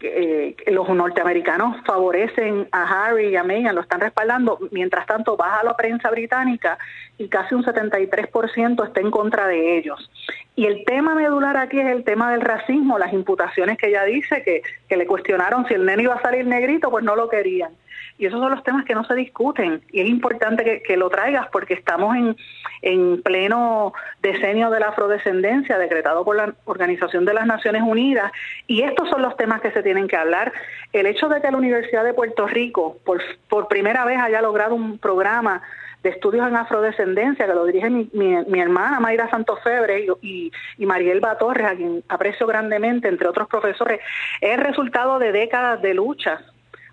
eh, 0.02 0.54
los 0.66 0.88
norteamericanos 0.88 1.76
favorecen 1.87 2.68
a 2.72 3.06
Harry 3.06 3.28
y 3.28 3.37
a 3.37 3.42
Meghan, 3.42 3.74
lo 3.74 3.80
están 3.80 4.00
respaldando, 4.00 4.59
mientras 4.70 5.06
tanto 5.06 5.37
baja 5.37 5.62
la 5.62 5.76
prensa 5.76 6.11
británica 6.11 6.78
y 7.16 7.28
casi 7.28 7.54
un 7.54 7.64
73% 7.64 8.87
está 8.87 9.00
en 9.00 9.11
contra 9.11 9.46
de 9.46 9.78
ellos. 9.78 10.11
Y 10.56 10.66
el 10.66 10.85
tema 10.85 11.14
medular 11.14 11.56
aquí 11.56 11.80
es 11.80 11.87
el 11.87 12.04
tema 12.04 12.33
del 12.33 12.42
racismo, 12.42 12.98
las 12.98 13.14
imputaciones 13.14 13.78
que 13.78 13.88
ella 13.88 14.04
dice, 14.04 14.42
que, 14.42 14.62
que 14.88 14.96
le 14.96 15.06
cuestionaron 15.06 15.66
si 15.68 15.74
el 15.74 15.87
nene 15.87 16.02
iba 16.02 16.16
a 16.16 16.22
salir 16.22 16.46
negrito, 16.46 16.90
pues 16.90 17.02
no 17.02 17.16
lo 17.16 17.30
querían. 17.30 17.72
Y 18.18 18.26
esos 18.26 18.40
son 18.40 18.50
los 18.50 18.62
temas 18.62 18.84
que 18.84 18.94
no 18.94 19.04
se 19.04 19.14
discuten. 19.14 19.82
Y 19.92 20.00
es 20.00 20.08
importante 20.08 20.82
que, 20.82 20.96
lo 20.96 21.08
traigas 21.08 21.46
porque 21.50 21.74
estamos 21.74 22.14
en, 22.16 22.36
en 22.82 23.22
pleno 23.22 23.94
decenio 24.20 24.68
de 24.70 24.80
la 24.80 24.88
afrodescendencia 24.88 25.78
decretado 25.78 26.24
por 26.24 26.36
la 26.36 26.54
Organización 26.66 27.24
de 27.24 27.34
las 27.34 27.46
Naciones 27.46 27.82
Unidas. 27.82 28.30
Y 28.66 28.82
estos 28.82 29.08
son 29.08 29.22
los 29.22 29.36
temas 29.36 29.60
que 29.60 29.70
se 29.70 29.82
tienen 29.82 30.08
que 30.08 30.16
hablar. 30.16 30.52
El 30.92 31.06
hecho 31.06 31.28
de 31.28 31.40
que 31.40 31.50
la 31.50 31.56
Universidad 31.56 32.04
de 32.04 32.12
Puerto 32.12 32.46
Rico 32.46 32.98
por, 33.04 33.68
primera 33.68 34.04
vez 34.04 34.18
haya 34.18 34.42
logrado 34.42 34.74
un 34.74 34.98
programa 34.98 35.62
de 36.02 36.10
estudios 36.10 36.46
en 36.48 36.56
afrodescendencia, 36.56 37.46
que 37.46 37.54
lo 37.54 37.66
dirige 37.66 37.90
mi, 37.90 38.08
mi, 38.12 38.60
hermana 38.60 39.00
Mayra 39.00 39.28
Santofebre 39.28 40.06
y, 40.22 40.50
y, 40.78 40.86
Marielba 40.86 41.36
Torres, 41.36 41.66
a 41.66 41.76
quien 41.76 42.02
aprecio 42.08 42.46
grandemente, 42.46 43.08
entre 43.08 43.28
otros 43.28 43.48
profesores, 43.48 44.00
es 44.40 44.58
resultado 44.58 45.18
de 45.18 45.32
décadas 45.32 45.82
de 45.82 45.92
luchas 45.92 46.40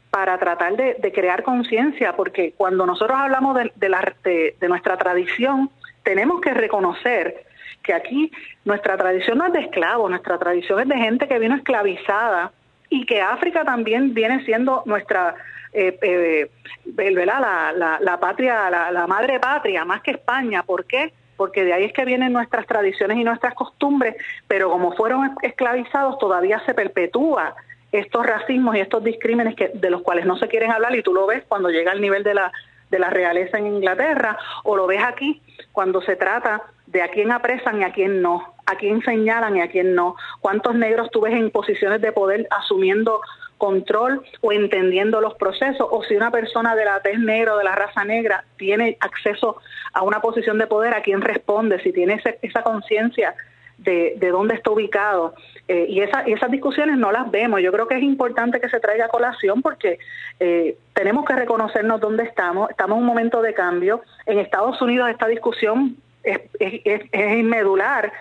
para 0.09 0.37
tratar 0.37 0.75
de, 0.75 1.11
crear 1.13 1.43
conciencia, 1.43 2.15
porque 2.15 2.53
cuando 2.55 2.85
nosotros 2.85 3.17
hablamos 3.19 3.55
de, 3.55 3.71
de, 3.75 4.55
de, 4.59 4.67
nuestra 4.67 4.97
tradición, 4.97 5.69
tenemos 6.03 6.41
que 6.41 6.53
reconocer 6.53 7.45
que 7.83 7.93
aquí 7.93 8.31
nuestra 8.65 8.97
tradición 8.97 9.37
no 9.37 9.47
es 9.47 9.53
de 9.53 9.61
esclavos, 9.61 10.09
nuestra 10.09 10.37
tradición 10.37 10.79
es 10.79 10.87
de 10.87 10.97
gente 10.97 11.27
que 11.27 11.39
vino 11.39 11.55
esclavizada 11.55 12.51
y 12.89 13.05
que 13.05 13.21
África 13.21 13.63
también 13.63 14.13
viene 14.13 14.43
siendo 14.45 14.83
nuestra, 14.85 15.35
eh, 15.73 15.97
eh, 16.01 16.49
la, 16.95 17.73
la, 17.75 17.97
la, 17.99 18.19
patria, 18.19 18.69
la, 18.69 18.91
la 18.91 19.07
madre 19.07 19.39
patria, 19.39 19.85
más 19.85 20.01
que 20.01 20.11
España. 20.11 20.63
¿Por 20.63 20.85
qué? 20.85 21.13
porque 21.37 21.63
de 21.63 21.71
ahí 21.71 21.83
es 21.85 21.93
que 21.93 22.03
vienen 22.03 22.33
nuestras 22.33 22.65
tradiciones 22.65 23.17
y 23.17 23.23
nuestras 23.23 23.53
costumbres, 23.53 24.15
pero 24.47 24.69
como 24.69 24.93
fueron 24.93 25.35
esclavizados 25.43 26.17
todavía 26.17 26.59
se 26.65 26.73
perpetúa 26.73 27.55
estos 27.91 28.25
racismos 28.25 28.75
y 28.75 28.79
estos 28.79 29.03
discrímenes 29.03 29.55
que, 29.55 29.69
de 29.73 29.89
los 29.89 30.01
cuales 30.01 30.25
no 30.25 30.37
se 30.37 30.47
quieren 30.47 30.71
hablar 30.71 30.95
y 30.95 31.03
tú 31.03 31.13
lo 31.13 31.25
ves 31.25 31.43
cuando 31.47 31.69
llega 31.69 31.91
al 31.91 32.01
nivel 32.01 32.23
de 32.23 32.33
la, 32.33 32.51
de 32.89 32.99
la 32.99 33.09
realeza 33.09 33.57
en 33.57 33.67
Inglaterra 33.67 34.37
o 34.63 34.75
lo 34.75 34.87
ves 34.87 35.03
aquí 35.03 35.41
cuando 35.71 36.01
se 36.01 36.15
trata 36.15 36.63
de 36.87 37.01
a 37.01 37.09
quién 37.09 37.31
apresan 37.31 37.81
y 37.81 37.83
a 37.83 37.91
quién 37.91 38.21
no, 38.21 38.53
a 38.65 38.75
quién 38.75 39.01
señalan 39.03 39.57
y 39.57 39.61
a 39.61 39.69
quién 39.69 39.95
no, 39.95 40.15
cuántos 40.41 40.75
negros 40.75 41.09
tú 41.11 41.21
ves 41.21 41.33
en 41.33 41.51
posiciones 41.51 42.01
de 42.01 42.11
poder 42.11 42.47
asumiendo 42.51 43.21
control 43.57 44.23
o 44.41 44.51
entendiendo 44.51 45.19
los 45.19 45.33
procesos, 45.35 45.87
o 45.89 46.03
si 46.03 46.15
una 46.15 46.31
persona 46.31 46.75
de 46.75 46.85
la 46.85 47.01
tez 47.01 47.19
negra 47.19 47.55
o 47.55 47.57
de 47.57 47.63
la 47.63 47.75
raza 47.75 48.03
negra 48.05 48.45
tiene 48.57 48.97
acceso 48.99 49.57
a 49.93 50.03
una 50.03 50.21
posición 50.21 50.57
de 50.57 50.67
poder, 50.67 50.93
a 50.93 51.01
quién 51.01 51.21
responde, 51.21 51.81
si 51.81 51.91
tiene 51.91 52.21
esa 52.41 52.61
conciencia 52.61 53.33
de, 53.77 54.15
de 54.17 54.29
dónde 54.29 54.55
está 54.55 54.71
ubicado. 54.71 55.33
Eh, 55.67 55.85
y, 55.89 56.01
esa, 56.01 56.21
esas 56.21 56.49
discusiones 56.49 56.97
no 56.97 57.11
las 57.11 57.29
vemos. 57.29 57.61
Yo 57.61 57.71
creo 57.71 57.87
que 57.87 57.95
es 57.95 58.03
importante 58.03 58.59
que 58.59 58.69
se 58.69 58.79
traiga 58.79 59.05
a 59.05 59.09
colación 59.09 59.61
porque 59.61 59.99
eh, 60.39 60.77
tenemos 60.93 61.25
que 61.25 61.35
reconocernos 61.35 61.99
dónde 61.99 62.23
estamos. 62.23 62.69
Estamos 62.69 62.97
en 62.97 63.01
un 63.01 63.07
momento 63.07 63.41
de 63.41 63.53
cambio. 63.53 64.01
En 64.25 64.39
Estados 64.39 64.81
Unidos 64.81 65.09
esta 65.09 65.27
discusión 65.27 65.97
es, 66.23 66.39
es, 66.59 67.01
es, 67.11 67.43
medular 67.43 68.11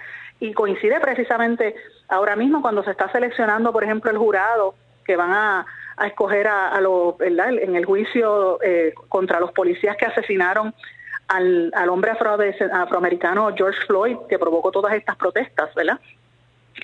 y 0.40 0.52
coincide 0.52 1.00
precisamente 1.00 1.74
ahora 2.08 2.36
mismo 2.36 2.62
cuando 2.62 2.84
se 2.84 2.90
está 2.90 3.10
seleccionando, 3.10 3.72
por 3.72 3.84
ejemplo, 3.84 4.10
el 4.10 4.18
jurado 4.18 4.74
que 5.04 5.16
van 5.16 5.32
a, 5.32 5.66
a 5.96 6.06
escoger 6.06 6.46
a, 6.48 6.78
en 7.20 7.76
el 7.76 7.84
juicio 7.84 8.60
eh, 8.62 8.92
contra 9.08 9.40
los 9.40 9.52
policías 9.52 9.96
que 9.96 10.06
asesinaron 10.06 10.74
al, 11.28 11.72
al 11.74 11.88
hombre 11.88 12.12
afroamericano 12.12 13.54
George 13.56 13.80
Floyd, 13.86 14.16
que 14.28 14.38
provocó 14.38 14.70
todas 14.70 14.94
estas 14.94 15.16
protestas, 15.16 15.74
¿verdad? 15.74 15.98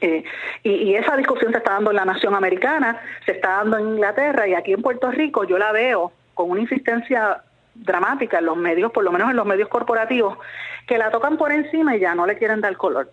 Eh, 0.00 0.24
y, 0.62 0.94
esa 0.94 1.16
discusión 1.16 1.52
se 1.52 1.58
está 1.58 1.74
dando 1.74 1.90
en 1.90 1.96
la 1.96 2.04
nación 2.04 2.34
americana, 2.34 3.00
se 3.26 3.32
está 3.32 3.56
dando 3.58 3.78
en 3.78 3.88
Inglaterra 3.88 4.48
y 4.48 4.54
aquí 4.54 4.72
en 4.72 4.82
Puerto 4.82 5.10
Rico 5.10 5.44
yo 5.44 5.58
la 5.58 5.70
veo 5.70 6.12
con 6.34 6.50
una 6.50 6.62
insistencia 6.62 7.42
dramática 7.74 8.38
en 8.38 8.46
los 8.46 8.56
medios, 8.56 8.90
por 8.90 9.04
lo 9.04 9.12
menos 9.12 9.30
en 9.30 9.36
los 9.36 9.46
medios 9.46 9.68
corporativos, 9.68 10.38
que 10.86 10.98
la 10.98 11.10
tocan 11.10 11.36
por 11.36 11.52
encima 11.52 11.96
y 11.96 12.00
ya 12.00 12.14
no 12.14 12.26
le 12.26 12.36
quieren 12.36 12.60
dar 12.60 12.76
color. 12.76 13.10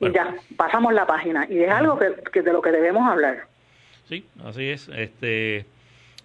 Y 0.00 0.12
ya, 0.12 0.36
pasamos 0.56 0.94
la 0.94 1.06
página. 1.06 1.46
Y 1.50 1.60
es 1.60 1.70
algo 1.70 1.98
que, 1.98 2.14
que, 2.32 2.42
de 2.42 2.52
lo 2.52 2.62
que 2.62 2.70
debemos 2.70 3.08
hablar. 3.10 3.46
Sí, 4.08 4.24
así 4.44 4.70
es. 4.70 4.88
Este, 4.88 5.66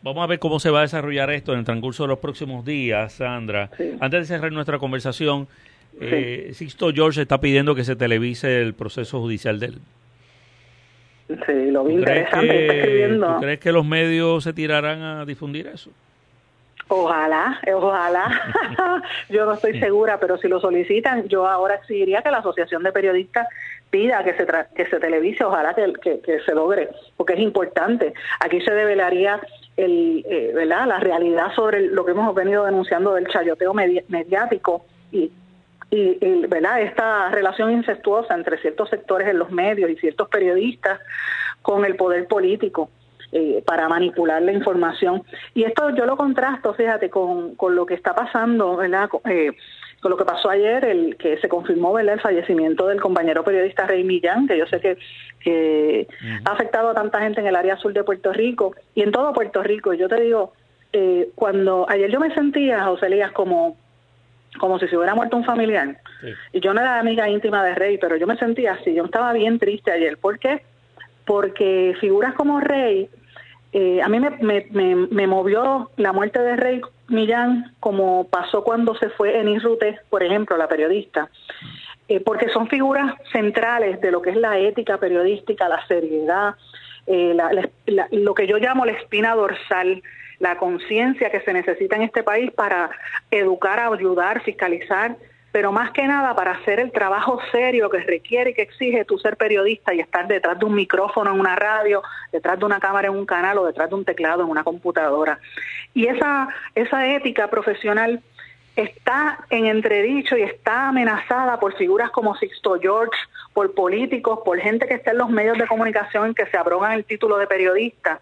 Vamos 0.04 0.22
a 0.22 0.28
ver 0.28 0.38
cómo 0.39 0.60
se 0.60 0.70
va 0.70 0.80
a 0.80 0.82
desarrollar 0.82 1.32
esto 1.32 1.54
en 1.54 1.60
el 1.60 1.66
transcurso 1.66 2.04
de 2.04 2.10
los 2.10 2.20
próximos 2.20 2.66
días, 2.66 3.13
Sandra. 3.13 3.70
Antes 4.02 4.20
de 4.20 4.26
cerrar 4.26 4.52
nuestra 4.52 4.78
conversación, 4.78 5.48
eh, 6.02 6.52
Sixto 6.54 6.92
George 6.92 7.22
está 7.22 7.39
pidiendo 7.39 7.74
que 7.74 7.86
se 7.86 7.96
televise 7.96 8.62
el 8.62 8.74
proceso 8.74 9.22
judicial 9.22 9.62
de 9.62 9.68
él. 9.68 9.78
Sí, 11.46 11.72
lo 11.72 11.86
vi 11.86 11.94
interesante, 11.94 12.62
está 12.62 12.74
escribiendo. 12.74 13.28
¿Tú 13.36 13.42
crees 13.42 13.60
que 13.62 13.72
los 13.72 13.86
medios 13.86 14.44
se 14.44 14.52
tirarán 14.52 15.02
a 15.02 15.26
difundir 15.26 15.68
eso? 15.68 15.89
Ojalá, 16.89 17.62
ojalá. 17.74 19.02
yo 19.30 19.46
no 19.46 19.54
estoy 19.54 19.80
segura, 19.80 20.20
pero 20.20 20.38
si 20.38 20.50
lo 20.50 20.60
solicitan, 20.60 21.30
yo 21.30 21.48
ahora 21.48 21.76
exigiría 21.76 22.22
que 22.22 22.30
la 22.30 22.39
Asociación 22.39 22.84
de 22.84 22.92
Periodistas 22.92 23.48
pida 23.89 24.24
que 24.24 24.34
se, 24.34 24.46
que 24.76 24.86
se 24.88 25.00
televise, 25.00 25.46
ojalá 25.46 25.76
que, 25.76 26.20
que, 26.20 26.39
se 26.39 26.56
logre, 26.56 26.89
porque 27.16 27.34
es 27.34 27.39
importante. 27.39 28.13
Aquí 28.39 28.60
se 28.62 28.72
develaría 28.72 29.39
el, 29.78 30.26
eh, 30.30 30.52
¿verdad? 30.54 30.88
la 30.88 31.00
realidad 31.00 31.54
sobre 31.56 31.88
lo 31.88 32.06
que 32.06 32.12
hemos 32.12 32.34
venido 32.36 32.66
denunciando 32.66 33.14
del 33.14 33.28
chayoteo 33.28 33.74
mediático 33.74 34.86
y, 35.12 35.32
y, 35.90 36.46
¿verdad? 36.48 36.82
esta 36.82 37.30
relación 37.30 37.72
incestuosa 37.72 38.36
entre 38.36 38.58
ciertos 38.60 38.90
sectores 38.90 39.28
en 39.28 39.40
los 39.40 39.52
medios 39.52 39.90
y 39.90 39.96
ciertos 39.96 40.30
periodistas 40.30 41.00
con 41.62 41.86
el 41.86 41.96
poder 41.96 42.28
político. 42.28 42.90
Eh, 43.36 43.64
para 43.66 43.90
manipular 43.90 44.44
la 44.44 44.52
información. 44.52 45.24
Y 45.56 45.64
esto 45.64 45.90
yo 45.96 46.06
lo 46.06 46.16
contrasto, 46.16 46.76
fíjate, 46.76 47.10
con, 47.10 47.56
con 47.56 47.76
lo 47.76 47.84
que 47.84 47.96
está 47.96 48.14
pasando, 48.14 48.76
¿verdad? 48.76 49.10
Eh, 49.28 49.54
con 50.04 50.12
lo 50.12 50.18
que 50.18 50.26
pasó 50.26 50.50
ayer, 50.50 50.86
el 50.86 51.16
que 51.16 51.38
se 51.38 51.50
confirmó 51.50 51.94
¿verdad? 51.94 52.16
el 52.16 52.20
fallecimiento 52.20 52.88
del 52.88 53.02
compañero 53.02 53.44
periodista 53.44 53.88
Rey 53.88 54.04
Millán, 54.04 54.48
que 54.48 54.58
yo 54.58 54.68
sé 54.68 54.80
que, 54.80 54.98
que 55.39 56.08
ha 56.46 56.52
afectado 56.52 56.89
a 56.89 56.94
tanta 56.94 57.22
gente 57.22 57.39
en 57.39 57.48
el 57.48 57.56
área 57.56 57.78
sur 57.78 57.94
de 57.94 58.04
Puerto 58.04 58.32
Rico 58.34 58.76
y 58.94 59.02
en 59.02 59.12
todo 59.12 59.34
Puerto 59.34 59.63
Rico. 59.63 59.94
Yo 59.94 60.08
te 60.10 60.22
digo, 60.22 60.54
eh, 60.92 61.30
cuando 61.34 61.89
ayer 61.89 62.12
yo 62.12 62.20
me 62.20 62.34
sentía, 62.36 62.84
José 62.84 63.08
Elías, 63.08 63.32
como 63.32 63.78
como 64.60 64.78
si 64.78 64.88
se 64.88 64.96
hubiera 64.96 65.16
muerto 65.16 65.36
un 65.36 65.46
familiar. 65.46 65.98
Y 66.52 66.60
yo 66.60 66.76
no 66.76 66.82
era 66.82 67.00
amiga 67.00 67.28
íntima 67.28 67.63
de 67.63 67.74
Rey, 67.74 67.98
pero 67.98 68.18
yo 68.18 68.28
me 68.28 68.38
sentía 68.38 68.74
así. 68.74 68.94
Yo 68.94 69.06
estaba 69.06 69.34
bien 69.34 69.58
triste 69.58 69.92
ayer. 69.92 70.18
¿Por 70.18 70.38
qué? 70.38 70.62
Porque 71.26 71.96
figuras 72.00 72.36
como 72.36 72.60
Rey, 72.60 73.10
eh, 73.72 74.02
a 74.04 74.08
mí 74.10 74.20
me, 74.20 74.30
me, 74.42 74.68
me, 74.70 74.96
me, 74.96 75.26
movió 75.26 75.89
la 75.98 76.13
muerte 76.13 76.39
de 76.39 76.56
Rey 76.56 76.82
Millán, 77.08 77.74
como 77.80 78.28
pasó 78.30 78.63
cuando 78.63 78.96
se 78.96 79.10
fue 79.10 79.38
en 79.39 79.60
Rute, 79.60 80.00
por 80.10 80.24
ejemplo, 80.24 80.58
la 80.58 80.68
periodista, 80.68 81.30
eh, 82.08 82.20
porque 82.20 82.50
son 82.50 82.68
figuras 82.68 83.13
centrales 83.32 84.00
de 84.02 84.12
lo 84.12 84.22
que 84.22 84.32
es 84.32 84.38
la 84.38 84.58
ética 84.58 84.98
periodística, 84.98 85.68
la 85.68 85.86
seriedad, 85.88 86.56
eh, 87.08 87.36
lo 88.12 88.34
que 88.34 88.48
yo 88.48 88.58
llamo 88.58 88.86
la 88.86 88.94
espina 88.94 89.36
dorsal, 89.36 90.02
la 90.39 90.58
conciencia 90.58 91.30
que 91.30 91.42
se 91.42 91.54
necesita 91.54 91.96
en 91.96 92.04
este 92.04 92.24
país 92.24 92.52
para 92.52 92.89
educar, 93.32 93.80
ayudar, 93.80 94.42
fiscalizar 94.42 95.18
pero 95.54 95.72
más 95.72 95.92
que 95.92 96.08
nada 96.08 96.36
para 96.36 96.54
hacer 96.54 96.80
el 96.80 96.92
trabajo 96.92 97.39
serio 97.52 97.88
que 97.88 98.00
requiere 98.00 98.50
y 98.50 98.54
que 98.56 98.63
exige 98.63 99.06
tu 99.06 99.20
ser 99.20 99.38
periodista 99.38 99.94
y 99.94 100.00
estar 100.00 100.28
detrás 100.28 100.58
de 100.58 100.66
un 100.66 100.74
micrófono 100.74 101.32
en 101.32 101.39
una 101.39 101.56
radio, 101.56 102.02
detrás 102.32 102.58
de 102.58 102.66
una 102.66 102.80
cámara 102.80 103.10
en 103.10 103.13
un 103.13 103.28
canal 103.28 103.60
o 103.60 103.66
detrás 103.68 103.88
de 103.88 103.94
un 103.94 104.04
teclado 104.04 104.42
en 104.42 104.50
una 104.50 104.63
computadora. 104.63 105.39
Y 105.94 106.08
esa, 106.08 106.48
esa 106.74 107.06
ética 107.06 107.52
profesional 107.52 108.24
está 108.76 109.46
en 109.52 109.68
entredicho 109.68 110.36
y 110.36 110.42
está 110.42 110.88
amenazada 110.88 111.60
por 111.60 111.78
figuras 111.78 112.10
como 112.10 112.36
Sixto 112.36 112.80
George, 112.82 113.16
por 113.54 113.76
políticos, 113.76 114.39
por 114.44 114.58
gente 114.58 114.88
que 114.88 114.96
está 114.96 115.12
en 115.12 115.20
los 115.20 115.30
medios 115.30 115.60
de 115.60 115.68
comunicación 115.68 116.34
que 116.34 116.48
se 116.48 116.58
abrogan 116.58 116.94
el 116.94 117.06
título 117.06 117.38
de 117.38 117.46
periodista, 117.46 118.22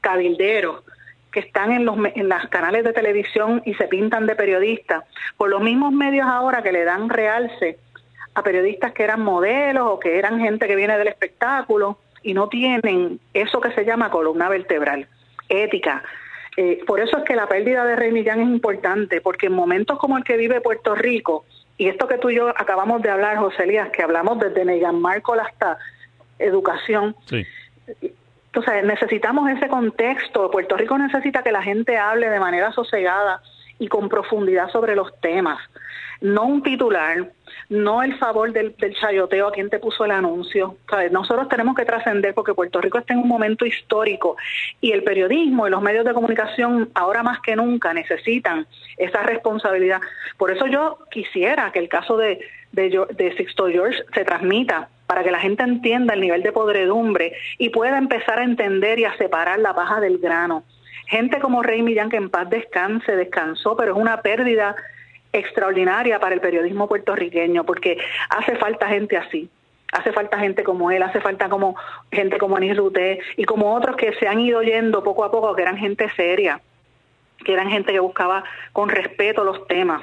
cabilderos, 0.00 0.82
que 1.32 1.40
están 1.40 1.72
en 1.72 1.84
los 1.84 1.96
en 2.14 2.28
las 2.28 2.48
canales 2.48 2.84
de 2.84 2.92
televisión 2.92 3.62
y 3.64 3.74
se 3.74 3.88
pintan 3.88 4.26
de 4.26 4.36
periodistas, 4.36 5.04
por 5.36 5.48
los 5.48 5.62
mismos 5.62 5.92
medios 5.92 6.26
ahora 6.26 6.62
que 6.62 6.72
le 6.72 6.84
dan 6.84 7.08
realce 7.08 7.78
a 8.34 8.42
periodistas 8.42 8.92
que 8.92 9.02
eran 9.02 9.22
modelos 9.22 9.86
o 9.88 9.98
que 9.98 10.18
eran 10.18 10.40
gente 10.40 10.66
que 10.66 10.76
viene 10.76 10.96
del 10.98 11.08
espectáculo 11.08 11.98
y 12.22 12.34
no 12.34 12.48
tienen 12.48 13.18
eso 13.34 13.60
que 13.60 13.72
se 13.72 13.84
llama 13.84 14.10
columna 14.10 14.48
vertebral, 14.48 15.08
ética. 15.48 16.02
Eh, 16.56 16.80
por 16.86 17.00
eso 17.00 17.18
es 17.18 17.24
que 17.24 17.34
la 17.34 17.48
pérdida 17.48 17.84
de 17.84 17.96
Rey 17.96 18.12
Millán 18.12 18.40
es 18.40 18.48
importante, 18.48 19.20
porque 19.20 19.46
en 19.46 19.54
momentos 19.54 19.98
como 19.98 20.18
el 20.18 20.24
que 20.24 20.36
vive 20.36 20.60
Puerto 20.60 20.94
Rico, 20.94 21.44
y 21.78 21.88
esto 21.88 22.06
que 22.06 22.18
tú 22.18 22.30
y 22.30 22.36
yo 22.36 22.50
acabamos 22.50 23.02
de 23.02 23.10
hablar, 23.10 23.38
José 23.38 23.64
Elías, 23.64 23.90
que 23.90 24.02
hablamos 24.02 24.38
desde 24.38 24.64
Negan 24.64 25.00
Marco 25.00 25.32
hasta 25.34 25.78
educación, 26.38 27.16
sí. 27.26 27.46
Entonces 28.54 28.84
necesitamos 28.84 29.48
ese 29.50 29.66
contexto. 29.68 30.50
Puerto 30.50 30.76
Rico 30.76 30.98
necesita 30.98 31.42
que 31.42 31.52
la 31.52 31.62
gente 31.62 31.96
hable 31.96 32.28
de 32.28 32.38
manera 32.38 32.70
sosegada 32.72 33.42
y 33.78 33.88
con 33.88 34.10
profundidad 34.10 34.68
sobre 34.70 34.94
los 34.94 35.18
temas 35.20 35.58
no 36.22 36.44
un 36.44 36.62
titular, 36.62 37.30
no 37.68 38.02
el 38.02 38.16
favor 38.16 38.52
del, 38.52 38.74
chayoteo 39.00 39.48
a 39.48 39.52
quien 39.52 39.68
te 39.68 39.78
puso 39.78 40.04
el 40.04 40.12
anuncio. 40.12 40.76
Nosotros 41.10 41.48
tenemos 41.48 41.74
que 41.74 41.84
trascender 41.84 42.32
porque 42.32 42.54
Puerto 42.54 42.80
Rico 42.80 42.98
está 42.98 43.12
en 43.12 43.20
un 43.20 43.28
momento 43.28 43.66
histórico 43.66 44.36
y 44.80 44.92
el 44.92 45.02
periodismo 45.02 45.66
y 45.66 45.70
los 45.70 45.82
medios 45.82 46.04
de 46.04 46.14
comunicación 46.14 46.90
ahora 46.94 47.22
más 47.22 47.40
que 47.40 47.56
nunca 47.56 47.92
necesitan 47.92 48.66
esa 48.96 49.22
responsabilidad. 49.24 50.00
Por 50.38 50.52
eso 50.52 50.66
yo 50.68 50.98
quisiera 51.10 51.72
que 51.72 51.80
el 51.80 51.88
caso 51.88 52.16
de, 52.16 52.40
de, 52.72 53.06
de 53.14 53.36
Sixto 53.36 53.68
George 53.68 54.02
se 54.14 54.24
transmita 54.24 54.88
para 55.06 55.22
que 55.22 55.30
la 55.30 55.40
gente 55.40 55.62
entienda 55.62 56.14
el 56.14 56.20
nivel 56.20 56.42
de 56.42 56.52
podredumbre 56.52 57.34
y 57.58 57.68
pueda 57.68 57.98
empezar 57.98 58.38
a 58.38 58.44
entender 58.44 58.98
y 58.98 59.04
a 59.04 59.16
separar 59.16 59.58
la 59.58 59.74
paja 59.74 60.00
del 60.00 60.18
grano. 60.18 60.64
Gente 61.06 61.38
como 61.40 61.62
Rey 61.62 61.82
Millán, 61.82 62.08
que 62.08 62.16
en 62.16 62.30
paz 62.30 62.48
descanse, 62.48 63.14
descansó, 63.14 63.76
pero 63.76 63.92
es 63.92 63.98
una 63.98 64.22
pérdida 64.22 64.74
extraordinaria 65.32 66.18
para 66.18 66.34
el 66.34 66.40
periodismo 66.40 66.88
puertorriqueño, 66.88 67.64
porque 67.64 67.98
hace 68.30 68.56
falta 68.56 68.88
gente 68.88 69.16
así. 69.16 69.50
Hace 69.92 70.12
falta 70.12 70.38
gente 70.38 70.64
como 70.64 70.90
él, 70.90 71.02
hace 71.02 71.20
falta 71.20 71.50
como 71.50 71.76
gente 72.10 72.38
como 72.38 72.56
Anis 72.56 72.78
Ruté 72.78 73.20
y 73.36 73.44
como 73.44 73.74
otros 73.74 73.96
que 73.96 74.14
se 74.14 74.26
han 74.26 74.40
ido 74.40 74.62
yendo 74.62 75.04
poco 75.04 75.24
a 75.24 75.30
poco, 75.30 75.54
que 75.54 75.60
eran 75.60 75.76
gente 75.76 76.08
seria, 76.16 76.62
que 77.44 77.52
eran 77.52 77.70
gente 77.70 77.92
que 77.92 78.00
buscaba 78.00 78.44
con 78.72 78.88
respeto 78.88 79.44
los 79.44 79.66
temas 79.66 80.02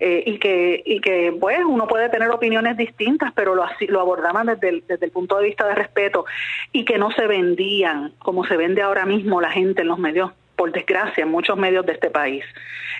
eh, 0.00 0.22
y 0.26 0.38
que 0.38 0.82
y 0.84 1.00
que 1.00 1.34
pues 1.40 1.60
uno 1.64 1.86
puede 1.86 2.08
tener 2.08 2.30
opiniones 2.30 2.76
distintas 2.76 3.32
pero 3.34 3.54
lo 3.54 3.64
lo 3.88 4.00
abordaban 4.00 4.46
desde 4.46 4.68
el, 4.68 4.84
desde 4.86 5.06
el 5.06 5.12
punto 5.12 5.38
de 5.38 5.44
vista 5.46 5.66
de 5.66 5.74
respeto 5.74 6.26
y 6.72 6.84
que 6.84 6.98
no 6.98 7.10
se 7.12 7.26
vendían 7.26 8.12
como 8.18 8.44
se 8.44 8.56
vende 8.56 8.82
ahora 8.82 9.06
mismo 9.06 9.40
la 9.40 9.50
gente 9.50 9.82
en 9.82 9.88
los 9.88 9.98
medios 9.98 10.32
por 10.56 10.72
desgracia, 10.72 11.24
en 11.24 11.30
muchos 11.30 11.56
medios 11.56 11.84
de 11.86 11.92
este 11.92 12.10
país. 12.10 12.44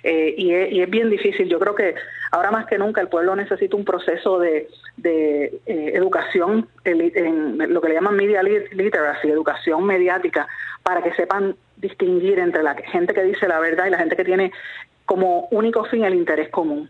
Eh, 0.02 0.34
y, 0.36 0.52
es, 0.52 0.90
bien 0.90 1.10
difícil. 1.10 1.48
Yo 1.48 1.58
creo 1.58 1.74
que 1.74 1.94
ahora 2.30 2.50
más 2.50 2.66
que 2.66 2.78
nunca 2.78 3.00
el 3.00 3.08
pueblo 3.08 3.34
necesita 3.36 3.76
un 3.76 3.84
proceso 3.84 4.38
de, 4.38 4.68
de 4.96 5.44
eh, 5.66 5.92
educación, 5.94 6.68
en, 6.84 7.58
lo 7.72 7.80
que 7.80 7.88
le 7.88 7.94
llaman 7.94 8.16
media 8.16 8.42
literacy, 8.42 9.28
educación 9.28 9.84
mediática, 9.84 10.48
para 10.82 11.02
que 11.02 11.14
sepan 11.14 11.56
distinguir 11.76 12.38
entre 12.38 12.62
la 12.62 12.74
gente 12.74 13.14
que 13.14 13.22
dice 13.22 13.48
la 13.48 13.60
verdad 13.60 13.86
y 13.86 13.90
la 13.90 13.98
gente 13.98 14.16
que 14.16 14.24
tiene 14.24 14.52
como 15.06 15.48
único 15.50 15.84
fin 15.84 16.04
el 16.04 16.14
interés 16.14 16.48
común. 16.48 16.88